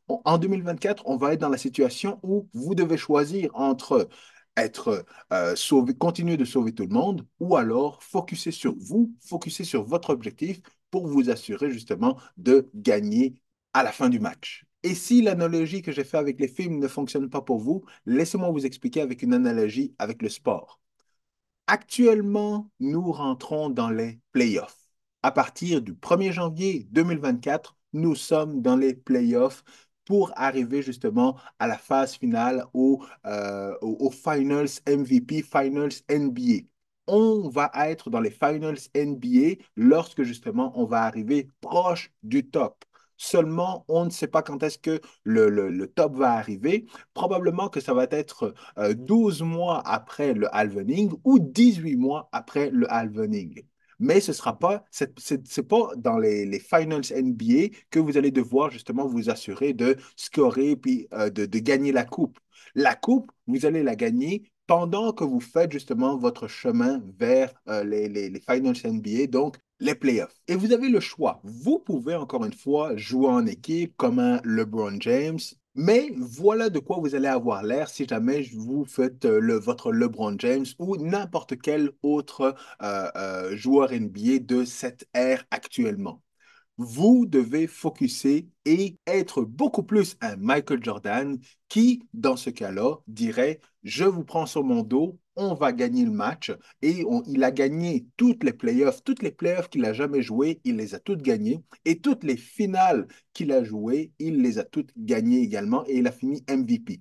En 0.09 0.39
2024, 0.39 1.03
on 1.07 1.17
va 1.17 1.33
être 1.33 1.41
dans 1.41 1.49
la 1.49 1.59
situation 1.59 2.21
où 2.23 2.49
vous 2.53 2.75
devez 2.75 2.97
choisir 2.97 3.51
entre 3.55 4.09
être 4.57 5.05
euh, 5.33 5.55
continuer 5.99 6.37
de 6.37 6.45
sauver 6.45 6.73
tout 6.73 6.85
le 6.85 6.95
monde, 6.95 7.27
ou 7.41 7.57
alors 7.57 8.03
focuser 8.03 8.51
sur 8.51 8.75
vous, 8.79 9.13
focuser 9.27 9.65
sur 9.65 9.85
votre 9.85 10.11
objectif 10.11 10.61
pour 10.91 11.07
vous 11.09 11.31
assurer 11.31 11.71
justement 11.71 12.19
de 12.37 12.71
gagner 12.75 13.35
à 13.73 13.83
la 13.83 13.93
fin 13.93 14.09
du 14.09 14.21
match. 14.21 14.65
Et 14.83 14.95
si 14.95 15.23
l'analogie 15.23 15.83
que 15.83 15.93
j'ai 15.93 16.05
faite 16.05 16.21
avec 16.21 16.39
les 16.39 16.49
films 16.49 16.79
ne 16.79 16.89
fonctionne 16.89 17.31
pas 17.31 17.41
pour 17.41 17.59
vous, 17.59 17.85
laissez-moi 18.07 18.51
vous 18.51 18.67
expliquer 18.67 19.01
avec 19.01 19.23
une 19.23 19.35
analogie 19.35 19.95
avec 19.99 20.23
le 20.23 20.29
sport. 20.29 20.81
Actuellement, 21.67 22.71
nous 22.81 23.11
rentrons 23.11 23.71
dans 23.71 23.91
les 23.91 24.21
playoffs. 24.33 24.79
À 25.23 25.33
partir 25.33 25.81
du 25.81 25.95
1er 25.95 26.33
janvier 26.33 26.87
2024, 26.91 27.77
nous 27.95 28.15
sommes 28.15 28.61
dans 28.61 28.77
les 28.77 28.95
playoffs 28.95 29.65
pour 30.05 30.33
arriver 30.37 30.83
justement 30.83 31.37
à 31.59 31.67
la 31.67 31.79
phase 31.79 32.17
finale 32.17 32.65
au, 32.75 33.03
euh, 33.27 33.75
au, 33.81 34.11
Finals 34.11 34.69
MVP, 34.87 35.43
Finals 35.43 36.03
NBA. 36.11 36.67
On 37.07 37.49
va 37.49 37.71
être 37.89 38.11
dans 38.11 38.21
les 38.21 38.31
Finals 38.31 38.79
NBA 38.95 39.63
lorsque 39.77 40.23
justement 40.23 40.73
on 40.77 40.85
va 40.85 41.03
arriver 41.03 41.49
proche 41.61 42.13
du 42.23 42.49
top. 42.49 42.85
Seulement, 43.17 43.85
on 43.89 44.07
ne 44.07 44.11
sait 44.11 44.27
pas 44.27 44.43
quand 44.43 44.63
est-ce 44.63 44.79
que 44.79 45.01
le, 45.23 45.87
top 45.87 46.17
va 46.17 46.33
arriver. 46.33 46.87
Probablement 47.15 47.69
que 47.69 47.81
ça 47.81 47.95
va 47.95 48.07
être 48.11 48.55
12 48.77 49.43
euh, 49.43 49.45
mois 49.45 49.81
après 49.87 50.35
le 50.35 50.55
halvening 50.55 51.13
ou 51.25 51.39
18 51.39 51.97
mois 51.97 52.29
après 52.33 52.71
le 52.71 52.91
halvening. 52.93 53.63
Mais 53.99 54.21
ce 54.21 54.33
sera 54.33 54.59
pas, 54.59 54.85
c'est 54.91 55.69
pas 55.69 55.89
dans 55.97 56.19
les, 56.19 56.47
les, 56.47 56.59
finals 56.59 57.05
NBA 57.13 57.77
que 57.91 57.99
vous 57.99 58.17
allez 58.17 58.31
devoir 58.31 58.71
justement 58.71 59.07
vous 59.07 59.31
assurer 59.31 59.73
de 59.73 59.97
scorer 60.17 60.77
puis 60.77 61.09
euh, 61.13 61.31
de, 61.31 61.47
gagner 61.59 61.93
la 61.93 62.05
coupe. 62.05 62.39
La 62.75 62.95
coupe, 62.95 63.31
vous 63.47 63.67
allez 63.67 63.83
la 63.83 63.97
gagner 63.97 64.51
pendant 64.67 65.13
que 65.13 65.25
vous 65.25 65.41
faites 65.41 65.73
justement 65.73 66.17
votre 66.17 66.49
chemin 66.49 67.03
vers 67.19 67.53
euh, 67.69 67.85
les, 67.85 68.09
les, 68.09 68.31
les, 68.31 68.41
finals 68.41 68.77
NBA. 68.85 69.27
Donc, 69.27 69.59
les 69.81 69.95
playoffs. 69.95 70.35
Et 70.49 70.55
vous 70.57 70.73
avez 70.73 70.89
le 70.89 71.01
choix. 71.01 71.41
Vous 71.45 71.79
pouvez 71.79 72.15
encore 72.15 72.45
une 72.45 72.53
fois 72.53 72.97
jouer 72.97 73.29
en 73.29 73.47
équipe 73.47 73.95
comme 73.97 74.19
un 74.19 74.41
LeBron 74.45 74.97
James, 75.01 75.39
mais 75.75 76.13
voilà 76.17 76.71
de 76.71 76.79
quoi 76.79 76.99
vous 76.99 77.15
allez 77.15 77.27
avoir 77.29 77.63
l'air 77.63 77.89
si 77.89 78.07
jamais 78.07 78.43
vous 78.55 78.85
faites 78.85 79.25
euh, 79.25 79.41
le, 79.41 79.55
votre 79.59 79.93
LeBron 79.93 80.37
James 80.39 80.67
ou 80.79 80.97
n'importe 80.97 81.61
quel 81.61 81.91
autre 82.03 82.55
euh, 82.83 83.11
euh, 83.17 83.57
joueur 83.57 83.93
NBA 83.93 84.39
de 84.41 84.65
cette 84.65 85.09
ère 85.15 85.45
actuellement. 85.51 86.23
Vous 86.77 87.27
devez 87.27 87.67
focuser 87.69 88.49
et 88.65 88.99
être 89.07 89.43
beaucoup 89.43 89.85
plus 89.85 90.17
un 90.21 90.37
Michael 90.37 90.83
Jordan 90.83 91.39
qui, 91.69 92.03
dans 92.15 92.37
ce 92.37 92.51
cas-là, 92.51 92.97
dirait, 93.07 93.61
je 93.85 94.05
vous 94.05 94.25
prends 94.25 94.47
sur 94.47 94.65
mon 94.65 94.83
dos, 94.83 95.19
on 95.37 95.55
va 95.55 95.73
gagner 95.73 96.05
le 96.05 96.11
match. 96.11 96.53
Et 96.83 97.05
il 97.27 97.45
a 97.45 97.51
gagné 97.51 98.07
toutes 98.17 98.45
les 98.45 98.53
playoffs, 98.53 99.03
toutes 99.05 99.23
les 99.23 99.33
playoffs 99.33 99.69
qu'il 99.69 99.85
a 99.85 99.93
jamais 99.93 100.23
jouées, 100.23 100.61
il 100.65 100.77
les 100.77 100.95
a 100.95 100.99
toutes 101.01 101.23
gagnées. 101.23 101.63
Et 101.85 102.01
toutes 102.01 102.25
les 102.25 102.37
finales 102.37 103.07
qu'il 103.33 103.53
a 103.53 103.65
jouées, 103.65 104.13
il 104.19 104.43
les 104.43 104.59
a 104.59 104.65
toutes 104.65 104.93
gagnées 104.97 105.41
également. 105.41 105.85
Et 105.87 105.99
il 105.99 106.07
a 106.07 106.13
fini 106.13 106.45
MVP. 106.49 107.01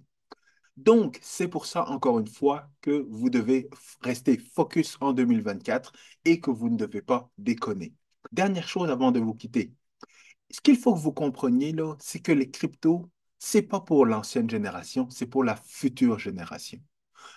Donc, 0.78 1.19
c'est 1.22 1.48
pour 1.48 1.65
ça, 1.67 1.88
encore 1.89 2.19
une 2.19 2.28
fois, 2.28 2.69
que 2.82 3.06
vous 3.10 3.30
devez 3.30 3.69
rester 4.02 4.38
focus 4.38 4.98
en 5.02 5.13
2024 5.13 5.93
et 6.26 6.39
que 6.39 6.50
vous 6.50 6.69
ne 6.69 6.78
devez 6.78 7.02
pas 7.02 7.30
déconner. 7.38 7.93
Dernière 8.32 8.67
chose 8.67 8.89
avant 8.89 9.12
de 9.12 9.19
vous 9.19 9.36
quitter. 9.36 9.74
Ce 10.50 10.62
qu'il 10.62 10.78
faut 10.78 10.93
que 10.93 11.00
vous 11.00 11.13
compreniez, 11.13 11.76
c'est 12.00 12.19
que 12.19 12.32
les 12.32 12.50
cryptos, 12.50 13.10
c'est 13.38 13.62
pas 13.62 13.82
pour 13.82 14.06
l'ancienne 14.06 14.50
génération, 14.50 15.10
c'est 15.10 15.28
pour 15.28 15.43
la 15.43 15.56
future 15.56 16.17
génération. 16.17 16.80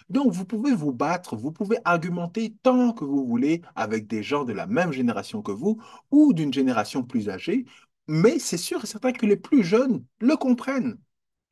Donc, 0.08 0.32
vous 0.32 0.44
pouvez 0.44 0.74
vous 0.74 0.92
battre, 0.92 1.36
vous 1.36 1.52
pouvez 1.52 1.78
argumenter 1.84 2.54
tant 2.62 2.92
que 2.92 3.04
vous 3.04 3.26
voulez 3.26 3.62
avec 3.74 4.06
des 4.06 4.22
gens 4.22 4.44
de 4.44 4.52
la 4.52 4.66
même 4.66 4.92
génération 4.92 5.42
que 5.42 5.52
vous 5.52 5.78
ou 6.10 6.32
d'une 6.32 6.52
génération 6.52 7.02
plus 7.02 7.28
âgée, 7.28 7.64
mais 8.08 8.38
c'est 8.38 8.56
sûr 8.56 8.82
et 8.84 8.86
certain 8.86 9.12
que 9.12 9.26
les 9.26 9.36
plus 9.36 9.64
jeunes 9.64 10.04
le 10.20 10.36
comprennent. 10.36 10.98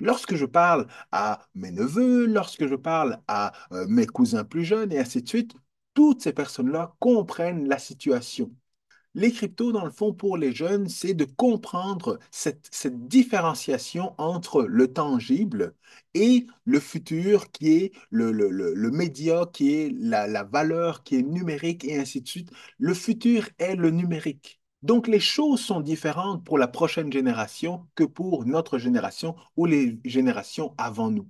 Lorsque 0.00 0.34
je 0.36 0.44
parle 0.46 0.86
à 1.12 1.46
mes 1.54 1.70
neveux, 1.70 2.26
lorsque 2.26 2.66
je 2.66 2.74
parle 2.74 3.20
à 3.28 3.52
euh, 3.72 3.86
mes 3.88 4.06
cousins 4.06 4.44
plus 4.44 4.64
jeunes 4.64 4.92
et 4.92 4.98
ainsi 4.98 5.22
de 5.22 5.28
suite, 5.28 5.54
toutes 5.94 6.22
ces 6.22 6.32
personnes-là 6.32 6.94
comprennent 6.98 7.68
la 7.68 7.78
situation. 7.78 8.52
Les 9.14 9.30
cryptos, 9.32 9.72
dans 9.72 9.84
le 9.84 9.90
fond, 9.90 10.12
pour 10.12 10.36
les 10.36 10.52
jeunes, 10.52 10.88
c'est 10.88 11.14
de 11.14 11.24
comprendre 11.24 12.18
cette, 12.30 12.68
différenciation 13.08 14.14
entre 14.18 14.62
le 14.62 14.92
tangible 14.92 15.74
et 16.14 16.46
le 16.64 16.80
futur 16.80 17.50
qui 17.52 17.72
est 17.76 17.92
le, 18.10 18.90
média, 18.90 19.46
qui 19.52 19.72
est 19.74 19.92
la, 19.96 20.26
la 20.26 20.42
valeur, 20.44 21.04
qui 21.04 21.16
est 21.16 21.22
numérique 21.22 21.84
et 21.84 21.98
ainsi 21.98 22.20
de 22.22 22.28
suite. 22.28 22.50
Le 22.78 22.94
futur 22.94 23.48
est 23.58 23.76
le 23.76 23.90
numérique. 23.90 24.60
Donc 24.82 25.08
les 25.08 25.20
choses 25.20 25.60
sont 25.60 25.80
différentes 25.80 26.44
pour 26.44 26.58
la 26.58 26.68
prochaine 26.68 27.12
génération 27.12 27.86
que 27.94 28.04
pour 28.04 28.44
notre 28.46 28.78
génération 28.78 29.34
ou 29.56 29.66
les 29.66 29.98
générations 30.04 30.74
avant 30.76 31.10
nous. 31.10 31.28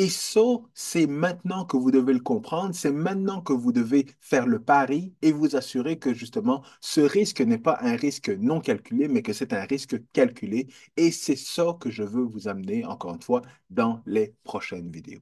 Et 0.00 0.08
ça, 0.08 0.40
c'est 0.72 1.06
maintenant 1.06 1.66
que 1.66 1.76
vous 1.76 1.90
devez 1.90 2.14
le 2.14 2.20
comprendre, 2.20 2.74
c'est 2.74 2.90
maintenant 2.90 3.42
que 3.42 3.52
vous 3.52 3.70
devez 3.70 4.06
faire 4.18 4.46
le 4.46 4.58
pari 4.58 5.12
et 5.20 5.30
vous 5.30 5.56
assurer 5.56 5.98
que 5.98 6.14
justement, 6.14 6.62
ce 6.80 7.02
risque 7.02 7.42
n'est 7.42 7.58
pas 7.58 7.76
un 7.82 7.96
risque 7.96 8.30
non 8.30 8.60
calculé, 8.62 9.08
mais 9.08 9.20
que 9.20 9.34
c'est 9.34 9.52
un 9.52 9.62
risque 9.64 10.00
calculé. 10.14 10.68
Et 10.96 11.10
c'est 11.10 11.36
ça 11.36 11.76
que 11.78 11.90
je 11.90 12.02
veux 12.02 12.22
vous 12.22 12.48
amener, 12.48 12.86
encore 12.86 13.14
une 13.14 13.20
fois, 13.22 13.42
dans 13.68 14.02
les 14.06 14.34
prochaines 14.42 14.90
vidéos. 14.90 15.20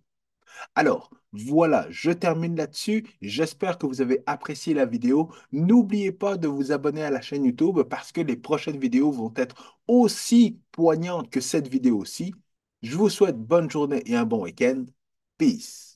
Alors, 0.77 1.11
voilà, 1.33 1.87
je 1.91 2.13
termine 2.13 2.55
là-dessus. 2.57 3.05
J'espère 3.21 3.79
que 3.79 3.87
vous 3.87 4.01
avez 4.01 4.23
apprécié 4.27 4.75
la 4.75 4.87
vidéo. 4.87 5.31
N'oubliez 5.51 6.13
pas 6.13 6.37
de 6.37 6.47
vous 6.47 6.71
abonner 6.71 7.03
à 7.03 7.11
la 7.11 7.21
chaîne 7.21 7.45
YouTube 7.45 7.83
parce 7.91 8.13
que 8.13 8.21
les 8.21 8.37
prochaines 8.37 8.79
vidéos 8.79 9.11
vont 9.11 9.33
être 9.37 9.81
aussi 9.89 10.61
poignantes 10.71 11.31
que 11.31 11.41
cette 11.41 11.67
vidéo-ci. 11.69 12.33
Je 12.83 12.97
vous 12.97 13.09
souhaite 13.09 13.37
bonne 13.39 13.71
journée 13.71 14.03
et 14.07 14.17
un 14.17 14.25
bon 14.25 14.43
week-end. 14.43 14.85
Peace. 15.39 15.87